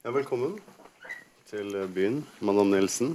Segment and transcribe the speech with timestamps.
[0.00, 0.54] Ja, velkommen
[1.44, 3.10] til byen, Madam Nielsen.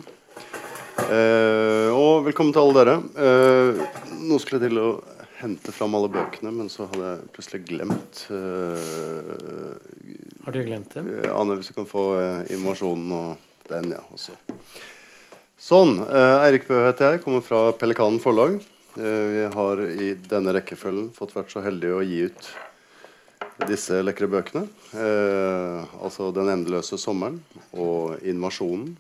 [1.02, 2.94] Eh, og velkommen til alle dere.
[3.18, 3.79] Eh,
[4.29, 4.90] nå skulle jeg til å
[5.40, 9.74] hente fram alle bøkene, men så hadde jeg plutselig glemt eh,
[10.46, 11.10] Har du glemt dem?
[11.10, 14.05] Anne, Ane, hvis du kan få eh, informasjonen og den, ja.
[14.13, 14.38] Også.
[15.57, 15.97] Sånn.
[16.05, 18.59] Eh, Eirik Bø heter jeg, kommer fra Pelikanen forlag.
[19.02, 22.54] Eh, vi har i denne rekkefølgen fått vært så heldige å gi ut
[23.64, 24.68] disse lekre bøkene.
[24.94, 27.42] Eh, altså 'Den endeløse sommeren'
[27.73, 28.96] og 'Invasjonen'.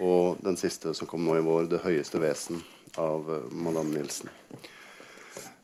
[0.00, 2.62] Og den siste som kom nå i vår, 'Det høyeste vesen'
[2.98, 4.28] av eh, Madame Nielsen.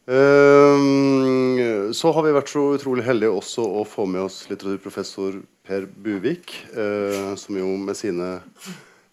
[0.08, 5.84] Eh, så har vi vært så utrolig heldige også å få med oss litteraturprofessor Per
[5.86, 8.40] Buvik, eh, som jo med sine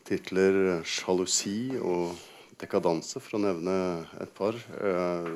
[0.08, 2.16] titler 'Sjalusi' og
[2.56, 5.28] 'Dekadanse', for å nevne et par, eh,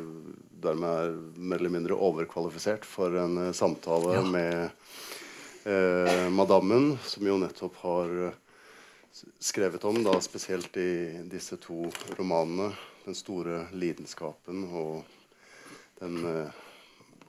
[0.61, 4.23] dermed er mer eller mindre overkvalifisert for en eh, samtale Ja.
[4.25, 4.69] med
[5.65, 8.37] eh, madammen, som jo nettopp har eh,
[9.39, 12.73] skrevet om, da spesielt i disse to romanene,
[13.05, 15.03] 'Den store lidenskapen' og
[15.99, 16.51] den eh,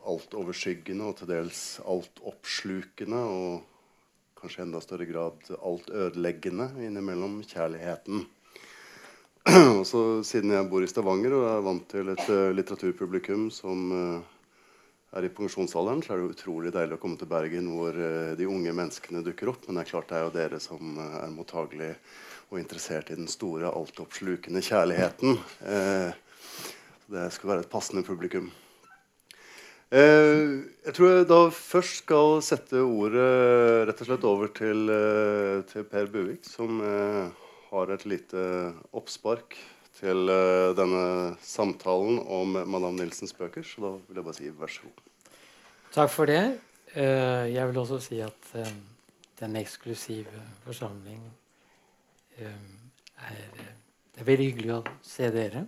[0.06, 3.62] altoverskyggende og til dels altoppslukende og
[4.40, 8.26] kanskje enda større grad altødeleggende innimellom kjærligheten.
[9.48, 13.86] Og så Siden jeg bor i Stavanger og er vant til et eh, litteraturpublikum som
[13.94, 14.20] uh,
[15.16, 18.48] er i pensjonsalderen, så er det utrolig deilig å komme til Bergen hvor uh, de
[18.48, 19.64] unge menneskene dukker opp.
[19.66, 21.96] Men det er klart det er jo dere som er mottagelige
[22.50, 25.36] og interessert i den store, altoppslukende kjærligheten.
[27.10, 28.48] Det skulle være et passende publikum.
[29.90, 30.50] Eh,
[30.86, 34.90] jeg tror jeg da først skal sette ordet rett og slett over til,
[35.70, 38.46] til Per Buvik, som eh, har et lite
[38.96, 39.56] oppspark
[40.00, 43.64] til eh, denne samtalen om Madame Nilsens bøker.
[43.66, 45.34] Så da vil jeg bare si vær så god.
[45.94, 46.44] Takk for det.
[46.94, 48.72] Eh, jeg vil også si at eh,
[49.40, 51.22] den eksklusive forsamling
[52.40, 52.56] er
[54.10, 55.66] Det er veldig hyggelig å se dere.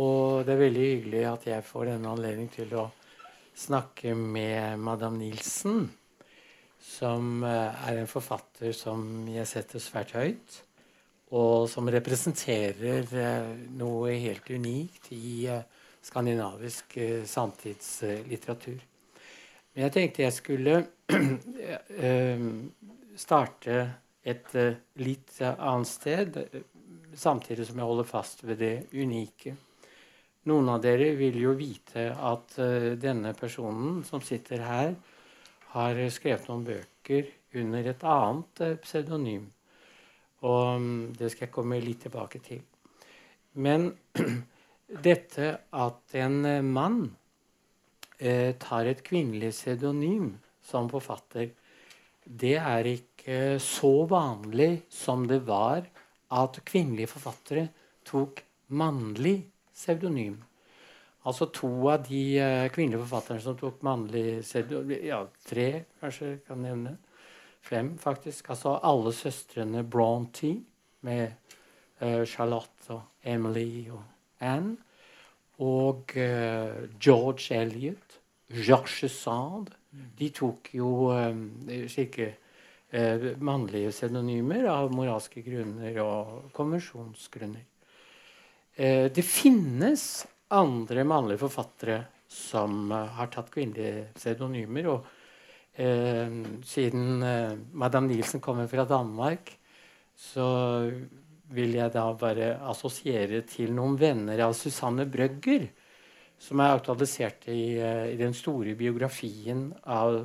[0.00, 2.86] Og det er veldig hyggelig at jeg får denne anledning til å
[3.56, 5.86] snakke med Madame Nilsen,
[6.80, 10.63] som er en forfatter som jeg setter svært høyt,
[11.34, 15.64] og som representerer eh, noe helt unikt i eh,
[16.04, 18.78] skandinavisk eh, samtidslitteratur.
[19.74, 20.76] Men jeg tenkte jeg skulle
[23.24, 23.78] starte
[24.24, 24.54] et
[25.02, 26.38] litt annet sted,
[27.18, 29.56] samtidig som jeg holder fast ved det unike.
[30.46, 32.54] Noen av dere vil jo vite at
[33.02, 34.94] denne personen som sitter her,
[35.74, 39.50] har skrevet noen bøker under et annet pseudonym.
[40.44, 42.62] Og mm, det skal jeg komme litt tilbake til.
[43.64, 43.90] Men
[45.08, 47.04] dette at en eh, mann
[48.18, 50.32] eh, tar et kvinnelig pseudonym
[50.64, 51.52] som forfatter,
[52.24, 55.84] det er ikke så vanlig som det var
[56.34, 57.68] at kvinnelige forfattere
[58.08, 58.40] tok
[58.74, 59.42] mannlig
[59.74, 60.38] pseudonym.
[61.24, 65.68] Altså to av de eh, kvinnelige forfatterne som tok mannlig pseudonym Ja, tre
[66.00, 66.98] kanskje kan nevne.
[67.64, 68.50] Fem, faktisk.
[68.52, 70.52] Altså alle søstrene Bronte
[71.06, 71.30] med
[72.02, 74.02] uh, Charlotte og Emily og
[74.44, 74.76] Anne.
[75.64, 78.18] Og uh, George Elliot,
[78.52, 79.72] Georges Sand.
[80.18, 81.44] De tok jo um,
[81.88, 82.28] slike
[82.92, 87.70] uh, mannlige pseudonymer av moralske grunner og konvensjonsgrunner.
[88.74, 94.88] Det finnes andre mannlige forfattere som har tatt kvinnelige pseudonymer.
[94.90, 95.04] Og
[95.74, 99.50] siden eh, Madame Nielsen kommer fra Danmark,
[100.14, 100.46] så
[101.54, 105.66] vil jeg da bare assosiere til noen venner av Susanne Brøgger,
[106.38, 110.24] som er aktualisert i, eh, i den store biografien av,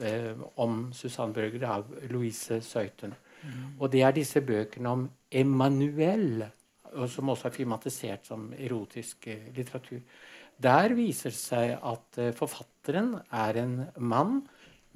[0.00, 3.14] eh, om Susanne Brøgger av Louise Søyten.
[3.78, 6.46] Og det er disse bøkene om Emanuel,
[6.96, 10.00] og som også er filmatisert som erotisk eh, litteratur.
[10.62, 14.40] Der viser det seg at eh, forfatteren er en mann,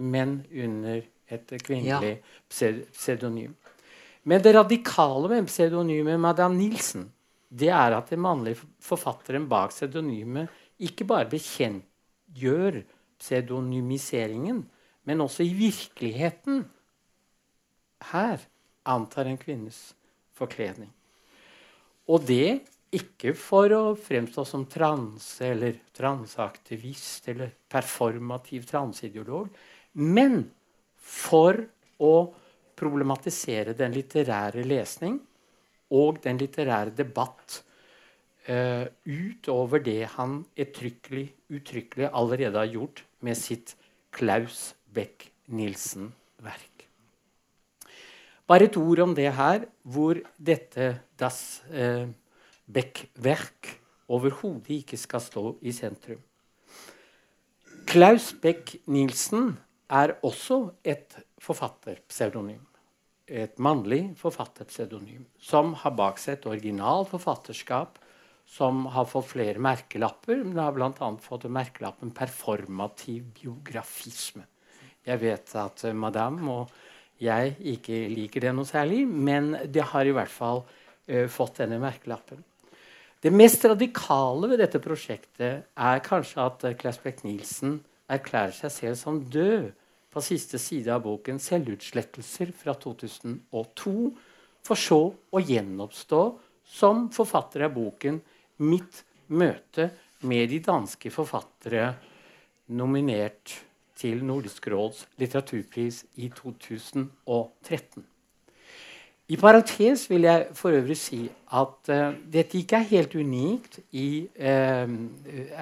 [0.01, 2.83] men under et kvinnelig ja.
[2.93, 3.55] pseudonym.
[4.23, 7.07] Men det radikale med pseudonymet Madame Nielsen
[7.51, 12.83] det er at den mannlige forfatteren bak pseudonymet ikke bare bekjentgjør
[13.21, 14.63] pseudonymiseringen,
[15.05, 16.63] men også i virkeligheten
[18.13, 18.47] her
[18.89, 19.81] antar en kvinnes
[20.39, 20.93] forkledning.
[22.09, 22.63] Og det
[22.95, 29.51] ikke for å fremstå som transe eller transeaktivist eller performativ transeideolog,
[29.93, 30.45] men
[30.97, 31.59] for
[32.01, 32.15] å
[32.79, 35.19] problematisere den litterære lesning
[35.91, 37.61] og den litterære debatt
[38.49, 43.75] uh, utover det han uttrykkelig, uttrykkelig allerede har gjort med sitt
[44.15, 46.87] Klaus Beck-Nielsen-verk.
[48.51, 52.09] Bare et ord om det her, hvor dette Das eh,
[52.67, 53.69] Beck-verk
[54.11, 56.19] overhodet ikke skal stå i sentrum.
[57.87, 59.53] Klaus Beck-Nielsen
[59.91, 62.63] er også et forfatterpseudonym.
[63.31, 67.99] Et mannlig forfatterpseudonym som har bak seg et originalt forfatterskap
[68.51, 70.43] som har fått flere merkelapper.
[70.43, 71.11] Men det har bl.a.
[71.23, 74.47] fått merkelappen 'performativ biografisme'.
[75.07, 76.73] Jeg vet at uh, madame og
[77.21, 81.79] jeg ikke liker det noe særlig, men det har i hvert fall uh, fått denne
[81.81, 82.43] merkelappen.
[83.21, 87.79] Det mest radikale ved dette prosjektet er kanskje at uh, Claes Beck-Nielsen
[88.11, 89.71] erklærer seg selv som død
[90.11, 94.11] på siste side av boken 'Selvutslettelser' fra 2002,
[94.67, 96.23] for så å gjenoppstå
[96.67, 98.21] som forfatter av boken
[98.59, 99.91] mitt møte
[100.23, 101.95] med de danske forfattere
[102.69, 103.57] nominert
[104.01, 108.05] til Nordisk råds litteraturpris i 2013.
[109.31, 111.21] I parentes vil jeg for øvrig si
[111.55, 114.91] at uh, dette ikke er helt unikt i uh,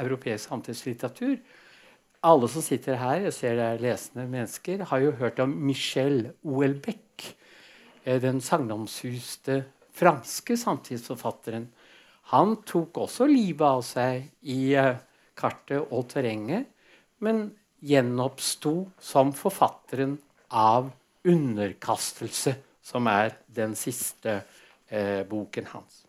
[0.00, 1.36] europeisk samtidslitteratur.
[2.26, 6.32] Alle som sitter her, jeg ser det er lesende mennesker, har jo hørt om Michel
[6.42, 7.28] Houellebecq,
[8.06, 9.60] uh, den sagnomsuste
[9.98, 11.68] franske samtidsforfatteren
[12.32, 14.98] han tok også livet av seg i uh,
[15.38, 16.66] kartet og terrenget,
[17.22, 17.46] men
[17.78, 20.18] gjenoppsto som forfatteren
[20.50, 20.90] av
[21.24, 24.42] 'Underkastelse', som er den siste
[24.90, 26.04] eh, boken hans.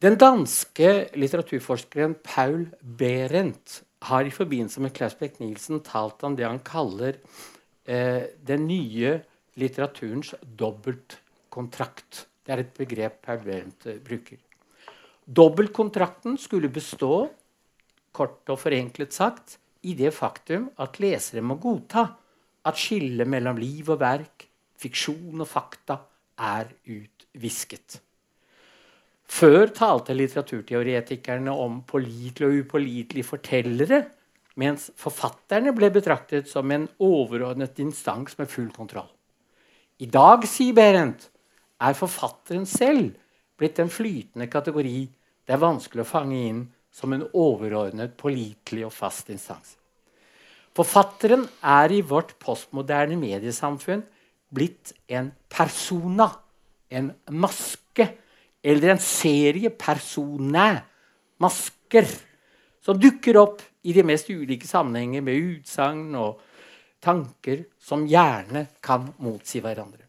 [0.00, 6.60] Den danske litteraturforskeren Paul Behrendt har i forbindelse med Klaus Beck-Nielsen talt om det han
[6.64, 7.18] kaller
[7.84, 9.16] eh, den nye
[9.60, 12.24] litteraturens dobbeltkontrakt.
[12.44, 14.40] Det er et begrep Per Behrendt uh, bruker.
[15.24, 17.28] Dobbeltkontrakten skulle bestå,
[18.14, 22.06] kort og forenklet sagt, i det faktum at lesere må godta
[22.64, 24.46] at skillet mellom liv og verk,
[24.80, 26.00] fiksjon og fakta,
[26.34, 28.00] er utvisket.
[29.24, 34.04] Før talte litteraturteoretikerne om pålitelige og upålitelige fortellere,
[34.60, 39.10] mens forfatterne ble betraktet som en overordnet instans med full kontroll.
[39.98, 41.30] I dag, sier Berent,
[41.82, 43.14] er forfatteren selv
[43.58, 44.98] blitt en flytende kategori
[45.44, 46.60] det er vanskelig å fange inn
[46.94, 49.74] som en overordnet, pålitelig og fast instans.
[50.74, 54.02] Forfatteren er i vårt postmoderne mediesamfunn
[54.54, 56.30] blitt en persona,
[56.88, 58.08] en maske,
[58.64, 60.70] eller en serie personæ,
[61.42, 62.08] masker,
[62.84, 66.40] som dukker opp i de mest ulike sammenhenger med utsagn og
[67.04, 70.06] tanker som gjerne kan motsi hverandre.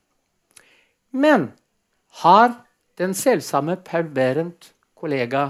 [1.16, 1.50] Men
[2.24, 2.54] har
[3.00, 5.50] den selvsamme Paul Berendt, kollega,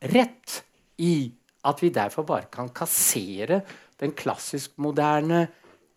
[0.00, 0.62] rett
[1.04, 1.28] i
[1.68, 3.60] at vi derfor bare kan kassere
[4.00, 5.46] den klassisk-moderne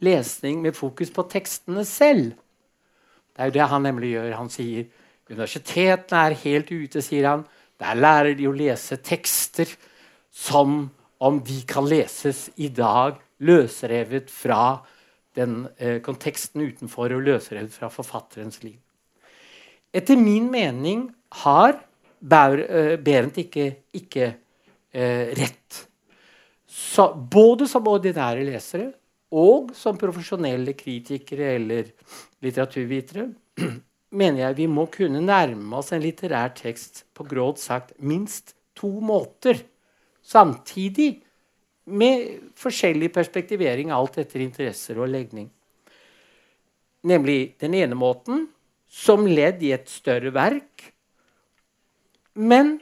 [0.03, 2.33] lesning med fokus på tekstene selv?
[3.31, 4.33] Det er jo det han nemlig gjør.
[4.39, 4.89] Han sier
[5.31, 7.45] universitetene er helt ute, sier han.
[7.81, 9.69] Der lærer de å lese tekster
[10.31, 10.89] som
[11.21, 14.81] om de kan leses i dag, løsrevet fra
[15.37, 18.77] den eh, konteksten utenfor og løsrevet fra forfatterens liv.
[19.93, 21.07] Etter min mening
[21.43, 23.67] har eh, Berent ikke,
[23.97, 24.27] ikke
[24.93, 25.83] eh, rett.
[26.67, 28.91] Så, både som ordinære lesere
[29.31, 31.93] og som profesjonelle kritikere eller
[32.43, 33.29] litteraturvitere
[34.11, 38.89] mener jeg vi må kunne nærme oss en litterær tekst på grått sagt minst to
[39.03, 39.59] måter.
[40.21, 41.21] Samtidig
[41.91, 45.49] med forskjellig perspektivering, alt etter interesser og legning.
[47.07, 48.45] Nemlig den ene måten
[48.91, 50.91] som ledd i et større verk,
[52.35, 52.77] men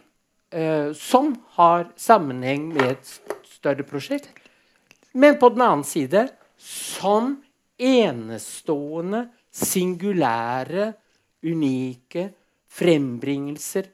[0.52, 3.14] eh, som har sammenheng med et
[3.48, 4.34] større prosjekt.
[5.14, 6.28] Men på den annen side
[6.60, 7.38] som
[7.80, 10.92] enestående, singulære,
[11.46, 12.30] unike
[12.70, 13.90] frembringelser,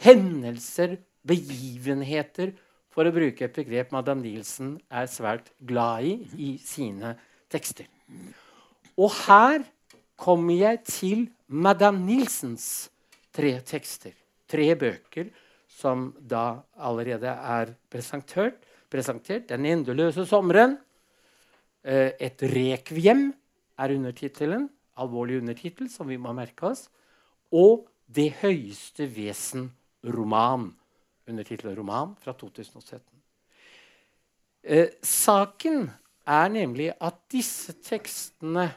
[0.00, 2.54] hendelser, begivenheter,
[2.94, 7.16] for å bruke et begrep Madame Nielsen er svært glad i i sine
[7.50, 7.88] tekster.
[8.94, 9.64] Og her
[10.20, 12.88] kommer jeg til Madame Nilsens
[13.34, 14.14] tre tekster.
[14.46, 15.32] Tre bøker
[15.74, 18.60] som da allerede er presentert.
[18.90, 19.48] presentert.
[19.48, 20.78] 'Den endeløse sommeren'.
[21.82, 23.34] Eh, 'Et rekviem'
[23.78, 24.70] er undertittelen.
[25.00, 26.88] Alvorlig undertittel, som vi må merke oss.
[27.52, 29.72] Og 'Det høyeste vesen',
[30.04, 30.74] roman.
[31.26, 33.00] undertittelen roman fra 2017.
[34.62, 35.90] Eh, saken
[36.26, 38.74] er nemlig at disse tekstene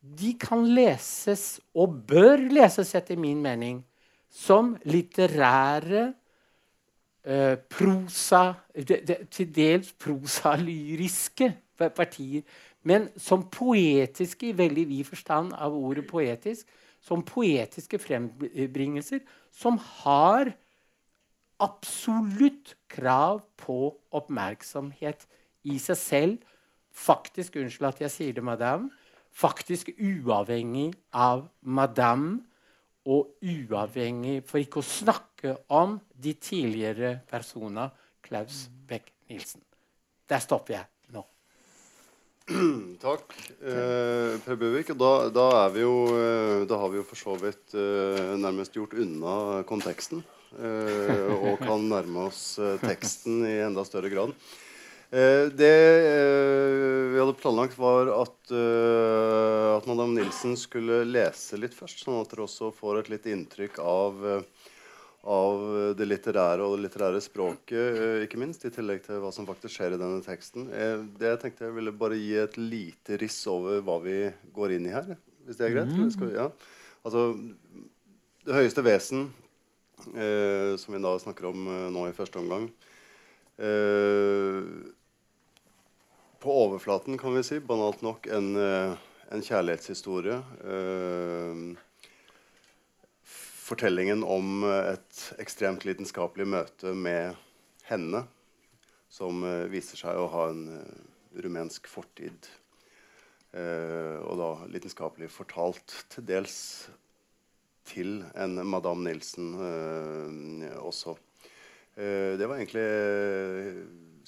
[0.00, 3.84] de kan leses, og bør leses etter min mening,
[4.30, 6.14] som litterære
[7.24, 11.50] eh, prosa, de, de, til dels prosalyriske
[11.88, 12.42] partier
[12.82, 16.66] Men som poetiske i veldig vid forstand av ordet poetisk,
[17.00, 19.20] som poetiske frembringelser
[19.52, 20.52] som har
[21.60, 23.76] absolutt krav på
[24.16, 25.26] oppmerksomhet
[25.68, 26.38] i seg selv.
[26.90, 28.90] Faktisk, unnskyld at jeg sier det, madame,
[29.30, 32.40] faktisk uavhengig av madame
[33.08, 37.88] og uavhengig, for ikke å snakke om de tidligere persona
[38.24, 39.62] Klaus Beck-Nielsen.
[40.28, 40.88] Der stopper jeg.
[43.04, 44.90] Takk, eh, Per Bøvik.
[44.98, 45.46] Da, da,
[45.78, 50.24] jo, eh, da, har vi jo for så vidt eh, nærmest gjort unna konteksten.
[50.58, 54.34] Eh, og kan nærme oss eh, teksten i enda større grad.
[55.14, 55.70] Eh, det
[57.12, 62.48] vi hadde planlagt, var at, at madam Nilsen skulle lese litt først, sånn at dere
[62.48, 64.22] også får et litt inntrykk av
[65.20, 69.74] av det litterære og det litterære språket, ikke minst, i tillegg til hva som faktisk
[69.74, 70.70] skjer i denne teksten.
[71.20, 74.16] Det jeg tenkte jeg ville bare gi et lite riss over hva vi
[74.56, 75.12] går inn i her,
[75.44, 75.92] hvis det er greit.
[75.92, 76.08] Mm.
[76.14, 76.46] Skal, ja.
[77.04, 77.26] Altså,
[78.46, 79.28] det høyeste vesen
[80.16, 82.70] eh, som vi da snakker om eh, nå i første omgang.
[83.60, 84.64] Eh,
[86.40, 88.96] på overflaten, kan vi si, banalt nok, en, eh,
[89.36, 90.40] en kjærlighetshistorie.
[90.64, 91.89] Eh,
[93.70, 97.38] fortellingen om et ekstremt lidenskapelig møte med
[97.88, 98.24] henne,
[99.10, 100.66] som eh, viser seg å ha en
[101.40, 102.50] rumensk fortid.
[103.50, 106.56] og da lidenskapelig fortalt til dels
[107.90, 109.48] til en Madame Nilsen
[110.78, 111.16] også.
[111.94, 112.84] Det var egentlig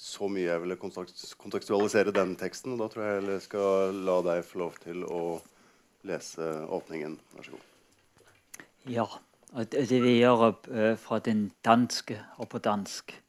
[0.02, 2.74] så mye jeg ville kontekstualisere den teksten.
[2.74, 5.22] Og da tror jeg jeg skal la deg få lov til å
[6.08, 7.18] lese åpningen.
[7.36, 7.68] Vær så god.
[8.90, 9.06] Ja,
[9.52, 13.22] og det vil jeg gjøre uh, fra den danske og på dansk.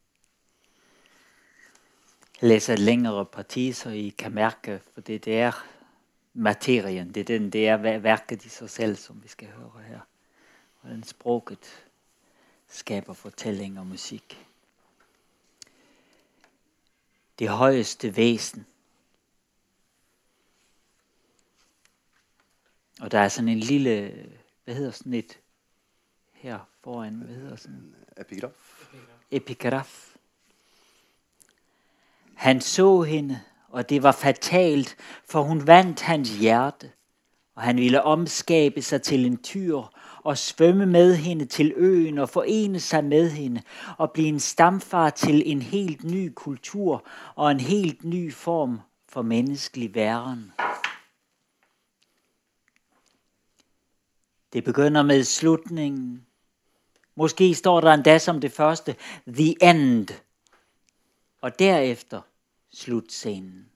[2.42, 5.65] Jeg leser et lengre parti, så I kan merke, for det er
[6.34, 7.12] materien.
[7.12, 10.01] Det er, den, det er verket i seg selv som vi skal høre her
[10.84, 11.68] hvordan språket
[12.68, 14.36] skaper fortelling og musikk.
[17.39, 18.65] Det høyeste vesen.
[23.00, 23.96] Og der er sånn en lille
[24.63, 25.38] Hva heter sånn et
[26.44, 27.22] her foran?
[27.24, 27.84] Hva heter sånn?
[28.20, 28.74] Epigraf.
[29.32, 29.94] Epigraf.
[32.44, 33.40] Han så henne,
[33.72, 36.92] og det var fatalt, for hun vant hans hjerte.
[37.56, 39.88] Og han ville omskape seg til en tyr
[40.24, 43.62] og svømme med hende til øen og forene seg med hende
[43.98, 47.04] og bli en stamfar til en helt ny kultur
[47.36, 50.52] og en helt ny form for menneskelig væren.
[54.54, 56.26] Det begynner med slutningen.
[57.15, 58.96] Måske står der endda som det første
[59.27, 60.13] 'The End',
[61.41, 62.22] og derefter
[62.74, 63.70] slutscenen.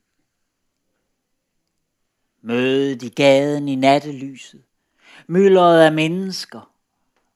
[2.41, 4.61] Mødet i gaden i nattelyset
[5.27, 6.71] myldret af mennesker.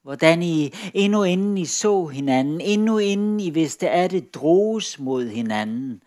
[0.02, 5.28] Hvordan I endnu inden I så hinanden, endnu inden I vidste at det, droges mod
[5.28, 6.02] hinanden.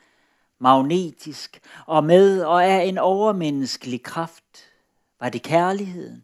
[0.59, 4.43] Magnetisk og med og er en overmenneskelig kraft.
[5.19, 6.23] Var det kærligheden?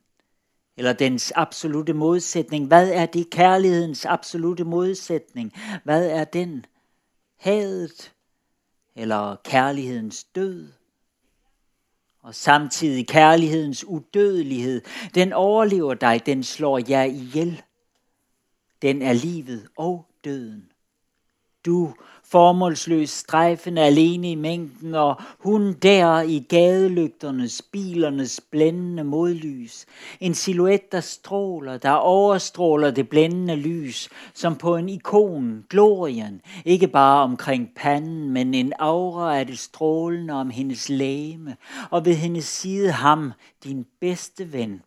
[0.82, 2.68] Eller dens absolute modsætning?
[2.68, 5.54] Hvad er det kærlighedens absolute modsætning?
[5.84, 6.66] Hvad er den?
[7.38, 8.14] Hadet?
[8.96, 10.68] Eller kærlighedens død?
[12.22, 14.82] og samtidig kærlighedens udødelighed.
[15.16, 17.62] Den overlever dig, den slår jer ihjel.
[18.82, 20.72] Den er livet og døden.
[21.66, 21.94] Du
[22.32, 29.86] formålsløs strejfende alene i mængden, og hun der i gadelygternes, bilernes blændende modlys.
[30.20, 36.88] En silhuet, der stråler, der overstråler det blændende lys, som på en ikon, glorien, ikke
[36.88, 41.56] bare omkring panden, men en aura af det strålende om hendes læme,
[41.90, 43.34] og ved hendes side ham,
[43.64, 44.82] din bedste ven.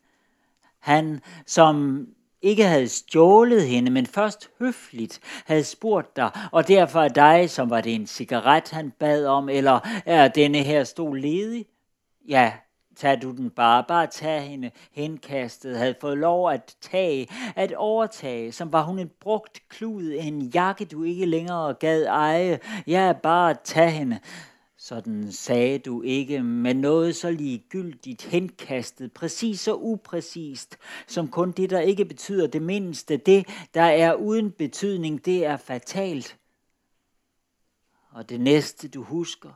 [0.78, 2.06] Han, som
[2.44, 7.70] ikke havde stjålet hende, men først høfligt havde spurgt dig, og derfor er dig, som
[7.70, 11.66] var det en cigaret, han bad om, eller er denne her stol ledig?
[12.28, 12.52] Ja,
[12.96, 18.52] tag du den bare, bare tag hende henkastet, havde fået lov at tage, at overtage,
[18.52, 22.58] som var hun en brugt klud, en jakke, du ikke længere gad eje.
[22.86, 24.18] Ja, bare tag hende.
[24.84, 31.70] Sådan sagde du ikke, men noget så ligegyldigt henkastet, præcis og upræcist, som kun det,
[31.70, 33.16] der ikke betyder det mindste.
[33.16, 36.38] Det, der er uden betydning, det er fatalt.
[38.10, 39.50] Og det næste, du husker,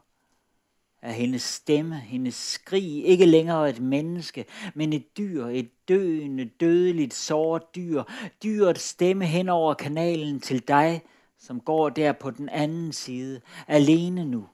[1.02, 4.44] er hendes stemme, hendes skrig, ikke længere et menneske,
[4.74, 8.02] men et dyr, et døende, dødeligt, såret dyr.
[8.42, 11.02] dyrets stemme hen over kanalen til dig,
[11.38, 14.46] som går der på den anden side, alene nu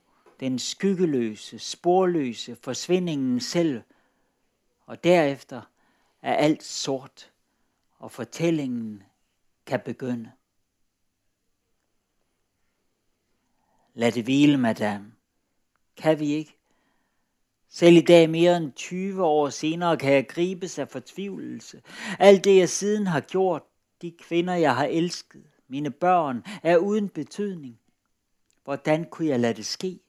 [0.44, 3.82] den skyggeløse, sporløse forsvindingen selv,
[4.86, 5.62] og derefter
[6.22, 7.32] er alt sort,
[7.98, 9.02] og fortællingen
[9.66, 10.32] kan begynde.
[13.94, 15.12] Lad det hvile, madame.
[15.96, 16.56] Kan vi ikke?
[17.68, 21.82] Selv i dag mere end 20 år senere kan jeg gribes af fortvivlelse.
[22.18, 23.62] Alt det jeg siden har gjort,
[24.02, 27.80] de kvinder jeg har elsket, mine børn, er uden betydning.
[28.64, 30.00] Hvordan kunne jeg lade det ske?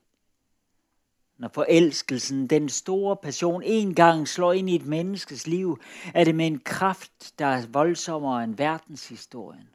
[1.38, 5.78] Når forelskelsen, den store passion, en gang slår inn i et menneskes liv,
[6.14, 9.70] er det med en kraft, der er voldsommere enn verdenshistorien.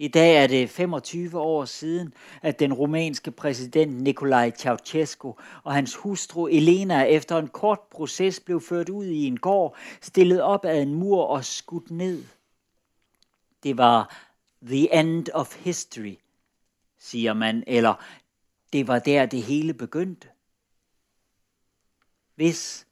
[0.00, 5.32] I dag er det 25 år siden, at den rumenske præsident Nikolaj Ceausescu
[5.64, 10.42] og hans hustru Elena etter en kort proces ble ført ut i en gård, stillet
[10.42, 12.22] opp av en mur og skudt ned.
[13.62, 14.14] Det var
[14.62, 16.14] the end of history,
[16.98, 17.94] siger man, eller
[18.72, 20.28] det var der det hele begyndte.
[22.34, 22.86] Hvis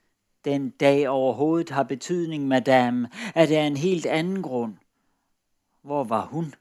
[0.45, 4.75] den dag overhovedet har betydning, madame, er det en helt anden grund.
[5.83, 6.54] Hvor var hun?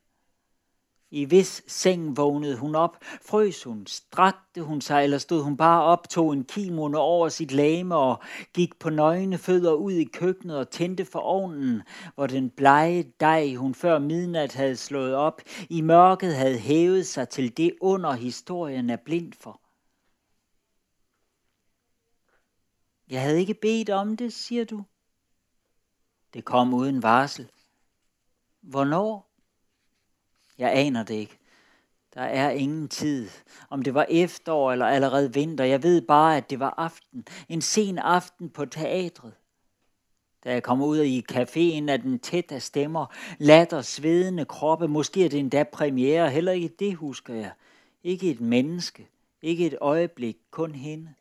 [1.16, 5.84] I hvis seng vågnede hun op, frøs hun, strakte hun sig, eller stod hun bare
[5.84, 10.58] op, tog en kimono over sit lame og gik på nøgne fødder ud i køkkenet
[10.58, 11.82] og tændte for ovnen,
[12.16, 17.30] hvor den blege dej, hun før midnat havde slået op, i mørket havde hævet sig
[17.30, 19.62] til det under historien er blind for.
[23.10, 24.84] Jeg havde ikke bedt om det, siger du.
[26.34, 27.50] Det kom uden varsel.
[28.62, 29.35] Hvornår?
[30.58, 31.38] Jeg aner det ikke.
[32.14, 33.30] Der er ingen tid.
[33.70, 35.64] Om det var efterår eller allerede vinter.
[35.64, 37.28] Jeg ved bare, at det var aften.
[37.50, 39.34] En sen aften på teatret.
[40.44, 43.06] Da jeg kom ud i caféen er den tæt af stemmer,
[43.40, 47.52] latter, svedende kroppe, måske er det endda premiere, heller ikke det husker jeg.
[48.04, 49.08] Ikke et menneske,
[49.42, 51.14] ikke et øjeblik, kun hende.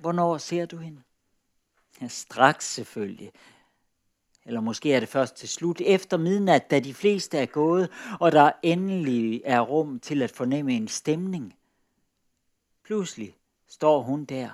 [0.00, 1.02] Hvornår ser du hende?
[2.00, 3.32] Ja, straks selvfølgelig.
[4.46, 8.32] Eller måske er det først til slut efter midnat, da de fleste er gået, og
[8.32, 11.54] der endelig er rum til at fornemme en stemning.
[12.84, 13.36] Pludselig
[13.68, 14.48] står hun der,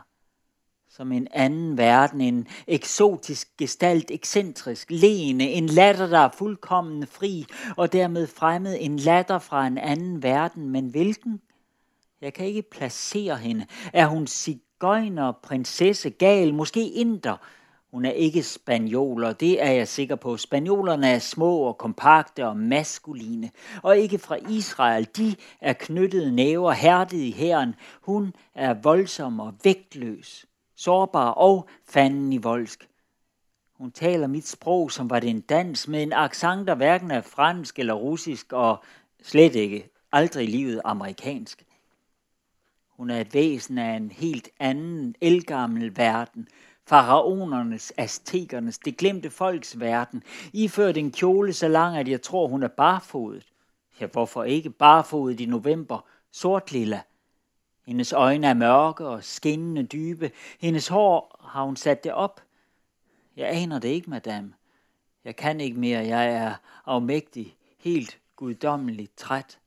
[0.88, 7.44] som en anden verden, en eksotisk gestalt, ekscentrisk, lene, en latter, der er fuldkommen fri,
[7.76, 11.40] og dermed fremmed en latter fra en anden verden, men hvilken?
[12.20, 13.66] Jeg kan ikke placere hende.
[13.92, 17.37] Er hun sigøjner, prinsesse, gal, måske inder,
[17.90, 20.37] hun er ikke spanioler, det er jeg sikker på.
[20.37, 23.50] Spanjolerne er små og kompakte og maskuline,
[23.83, 25.09] og ikke fra Israel.
[25.16, 27.74] De er knyttede næver, hærdet i hæren.
[28.00, 32.88] Hun er voldsom og vægtløs, sårbar og fanden i voldsk.
[33.79, 37.20] Hun taler mit sprog, som var det en dans, med en accent, der hverken er
[37.20, 38.85] fransk eller russisk, og
[39.22, 41.64] slet ikke, aldrig i livet amerikansk.
[42.96, 46.48] Hun er et væsen af en helt anden, elgammel verden–
[46.90, 50.22] faraonernes, aztekernes, det glemte folks verden,
[50.53, 53.46] iført en kjole så lang, at jeg tror, hun er barfodet.
[54.00, 57.00] Ja, hvorfor ikke barfodet i november, sortlilla?
[57.87, 60.31] Hennes øjne er mørke og skinnende dybe.
[60.61, 62.40] Hendes hår har hun satt det opp?
[63.37, 64.53] Jeg aner det ikke, madame.
[65.24, 66.55] Jeg kan ikke mer, Jeg er
[66.87, 69.59] avmektig, helt guddommelig træt.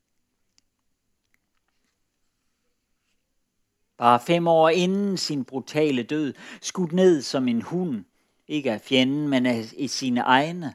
[3.97, 8.05] Bare fem år inden sin brutale død, skudt ned som en hund,
[8.47, 10.73] ikke af fjenden, men af sine egne.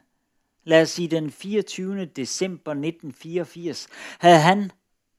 [0.63, 2.05] Lad os sige den 24.
[2.05, 3.87] december 1984
[4.19, 4.71] havde han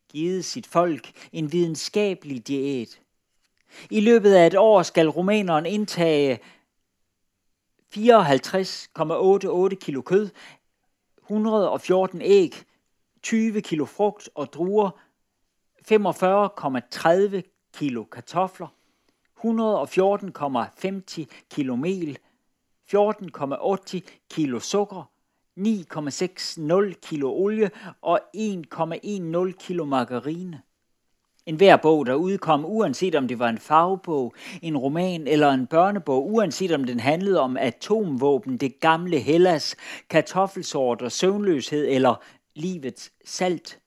[0.09, 3.01] givet sit folk en videnskabelig diæt.
[3.91, 6.39] I løbet af et år skal rumæneren indtage
[7.95, 10.31] 54,88 kilo kød,
[11.23, 12.65] 114 æg,
[13.23, 14.91] 20 kilo frugt og druer,
[15.81, 18.69] 45,30 kilo kartofler,
[19.45, 22.19] 114,50 kilo mel,
[22.95, 25.11] 14,80 kilo sukker,
[25.59, 27.71] 9,60 kilo olie.
[28.03, 30.63] Og 1,10 kilo margarine.
[31.47, 35.67] En hver bog, der udkom, uanset om det var en fagbog, en roman eller en
[35.67, 39.77] børnebog, uanset om den handlede om atomvåben, det gamle Hellas,
[40.09, 42.15] kartoffelsort og søvnløshed eller
[42.55, 43.79] livets salt,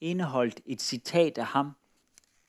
[0.00, 1.70] indeholdt et citat af ham–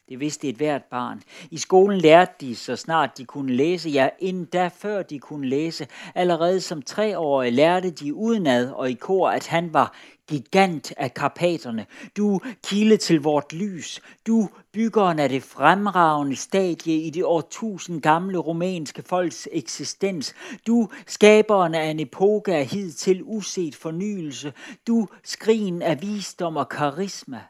[0.09, 1.21] det vidste et hvert barn.
[1.51, 5.87] I skolen lærte de, så snart de kunne læse, ja, endda før de kunne læse.
[6.15, 9.95] Allerede som treårige lærte de udenad og i kor, at han var
[10.27, 11.85] gigant af karpaterne.
[12.17, 14.01] Du kilde til vort lys.
[14.27, 20.33] Du byggeren af det fremragende stadie i det årtusind gamle romanske folks eksistens.
[20.67, 24.53] Du skaberen af en epoke af hid til uset fornyelse.
[24.87, 27.41] Du skrigen af visdom og karisma.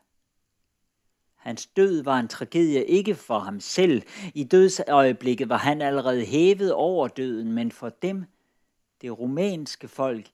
[1.45, 4.01] Hans død var en tragedie ikke for ham selv.
[4.33, 8.25] I dødsøjeblikket var han allerede hævet over døden, men for dem,
[9.01, 10.25] det rumænske folk,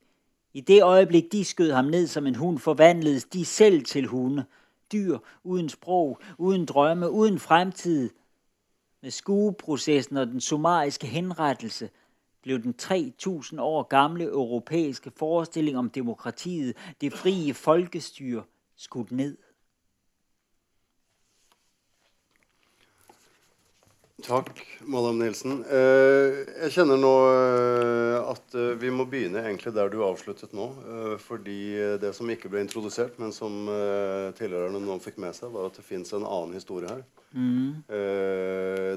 [0.54, 4.44] i det øjeblik, de skød ham ned som en hund, forvandledes de selv til hunde.
[4.92, 8.10] Dyr, uden sprog, uden drømme, uden fremtid.
[9.02, 11.90] Med skueprocessen og den summariske henrettelse
[12.42, 18.42] blev den 3000 år gamle europæiske forestilling om demokratiet, det frie folkestyre,
[18.76, 19.36] skudt ned.
[24.22, 24.50] Takk,
[24.86, 25.64] Madam Nilsen.
[25.66, 30.68] Eh, jeg kjenner nå eh, at eh, vi må begynne egentlig der du avsluttet nå.
[31.22, 33.66] Fordi det som ikke ble introdusert, men som
[34.38, 37.02] tilhørerne nå fikk med seg, var at det fins en annen historie her.
[37.32, 37.82] Mm.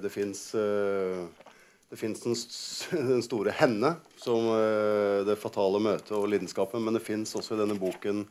[0.03, 4.49] Det fins det fins den, store henne som
[5.25, 8.25] det fatale møtet og lidenskapen, men det fins også i denne boken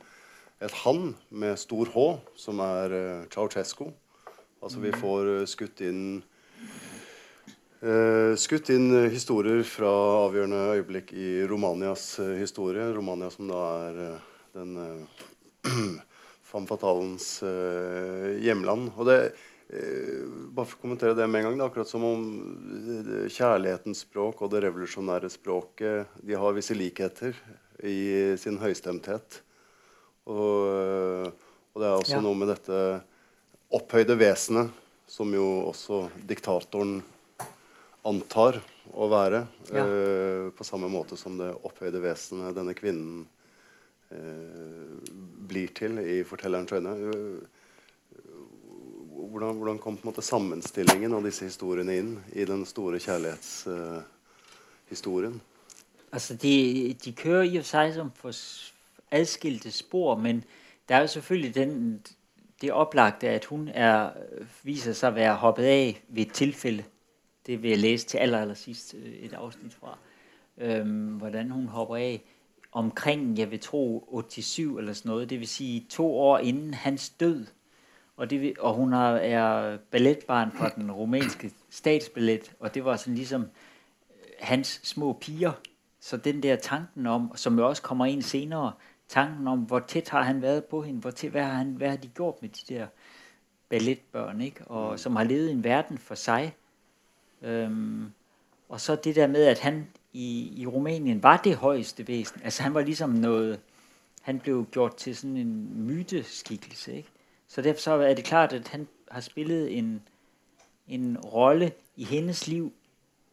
[0.63, 2.05] et han med stor H,
[2.39, 2.95] som er
[3.33, 3.89] Ceaucescu.
[4.63, 4.99] Altså vi mm.
[5.01, 6.05] får skutt inn
[8.41, 9.89] skutt inn historier fra
[10.25, 12.87] avgjørende øyeblikk i Romanias uh, historie.
[12.95, 13.99] Romania som da er
[14.55, 14.77] den
[16.49, 17.27] femme fatalens
[18.41, 18.89] hjemland.
[18.95, 19.17] Og det,
[19.69, 22.25] bare for å kommentere det med en gang, det er akkurat som om
[23.29, 27.37] kjærlighetens språk og det revolusjonære språket de har visse likheter
[27.83, 29.41] i sin høystemthet.
[30.25, 31.27] Og,
[31.75, 32.23] og det er også ja.
[32.23, 32.79] noe med dette
[33.75, 34.71] opphøyde vesenet
[35.09, 36.97] som jo også diktatoren
[38.05, 38.61] antar
[38.93, 39.43] å være.
[39.73, 39.83] Ja.
[39.85, 43.27] Eh, på samme måte som det opphøyde vesenet denne kvinnen
[44.13, 44.95] eh,
[45.49, 46.91] blir til i fortellerens øyne.
[49.15, 55.35] Hvordan, hvordan, kom måte sammenstillingen av disse historiene inn i den store kjærlighetshistorien?
[55.35, 55.41] Eh,
[56.11, 56.55] altså, de,
[57.01, 58.31] de kører i og seg som for
[59.15, 60.35] adskilte spor, men
[60.87, 61.71] det er jo selvfølgelig den,
[62.61, 64.09] det opplagte at hun er,
[64.63, 66.83] viser seg å være hoppet av ved et tilfelle
[67.45, 69.97] det vil jeg læse til aller, aller sidst øh, et afsnit fra.
[70.57, 72.21] Øhm, hvordan hun hopper af
[72.71, 75.29] omkring, jeg vil tro, 87 eller sådan noget.
[75.29, 77.45] Det vil sige to år inden hans død.
[78.17, 83.15] Og, det, og hun er, er balletbarn fra den rumænske statsballet, og det var sådan
[83.15, 83.47] ligesom øh,
[84.39, 85.51] hans små piger.
[85.99, 88.71] Så den der tanken om, som jo også kommer ind senere,
[89.07, 91.89] tanken om, hvor tæt har han været på hende, hvor tæt, hvad, har han, hvad
[91.89, 92.87] har de gjort med de der
[93.69, 94.67] balletbørn, ikke?
[94.67, 96.55] Og som har levet i en verden for sig,
[97.45, 98.11] Øhm,
[98.69, 102.41] og så det der med, at han i, i Rumænien var det højeste væsen.
[102.43, 103.59] Altså han var ligesom noget,
[104.21, 106.95] han blev gjort til sådan en myteskikkelse.
[106.95, 107.09] Ikke?
[107.47, 110.01] Så derfor så er det klart, at han har spillet en,
[110.87, 112.73] en rolle i hendes liv,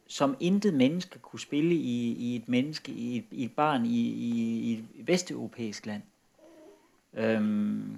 [0.07, 3.99] som intet menneske kunne spille i, i et menneske, i et, i et barn i,
[3.99, 6.01] i, i et vesteuropæisk land.
[7.13, 7.97] Øhm,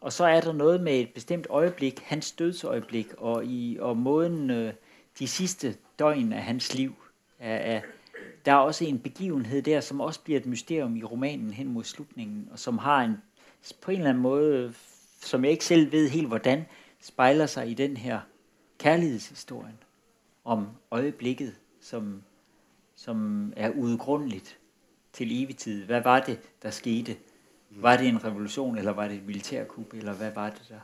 [0.00, 4.50] og så er der noget med et bestemt øjeblik, hans dødsøjeblik, og, i, og måden...
[4.50, 4.72] Øh,
[5.18, 6.94] de sidste døgn af hans liv.
[7.38, 7.80] Er, er,
[8.44, 11.84] der er også en begivenhed der, som også bliver et mysterium i romanen hen mod
[11.84, 13.14] slutningen, og som har en,
[13.82, 14.74] på en eller anden måde,
[15.20, 16.64] som jeg ikke selv ved helt hvordan,
[17.00, 18.20] spejler sig i den her
[18.78, 19.78] kærlighedshistorien
[20.44, 22.22] om øjeblikket, som,
[22.96, 24.58] som er udgrundeligt
[25.12, 25.84] til evig tid.
[25.84, 27.16] Hvad var det, der skete?
[27.70, 30.80] Var det en revolution, eller var det et militærkup, eller hvad var det der?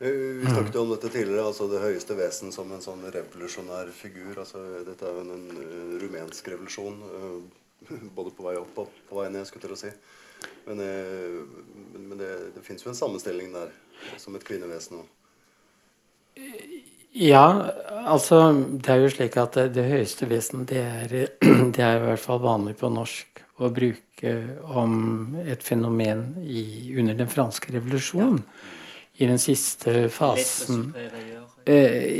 [0.00, 3.90] Eh, vi snakket jo om dette tidligere, altså det høyeste vesen som en sånn revolusjonær
[3.92, 4.32] figur.
[4.40, 9.18] altså Dette er jo en, en rumensk revolusjon, uh, både på vei opp og på
[9.18, 9.92] vei ned, skulle jeg til å si.
[10.64, 13.76] Men, men, men det, det fins jo en sammenstilling der,
[14.16, 15.12] som et kvinnevesen òg.
[17.12, 17.44] Ja,
[18.08, 21.16] altså det er jo slik at det, det høyeste vesen, det er,
[21.76, 27.20] det er i hvert fall vanlig på norsk å bruke om et fenomen i, under
[27.20, 28.46] den franske revolusjonen.
[28.46, 28.78] Ja
[29.20, 30.90] i den siste fasen.
[31.68, 31.74] Uh,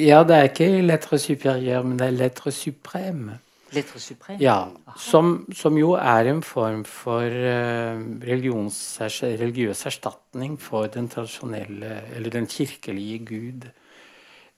[0.04, 3.30] ja, det er ikke lettre superiør, men det er lettre suprem.
[3.72, 4.40] Lettre supreme?
[4.42, 4.66] Ja,
[5.00, 12.50] som, som, jo er en form for uh, religiøs erstatning for den tradisjonelle, eller den
[12.50, 13.70] kirkelige Gud.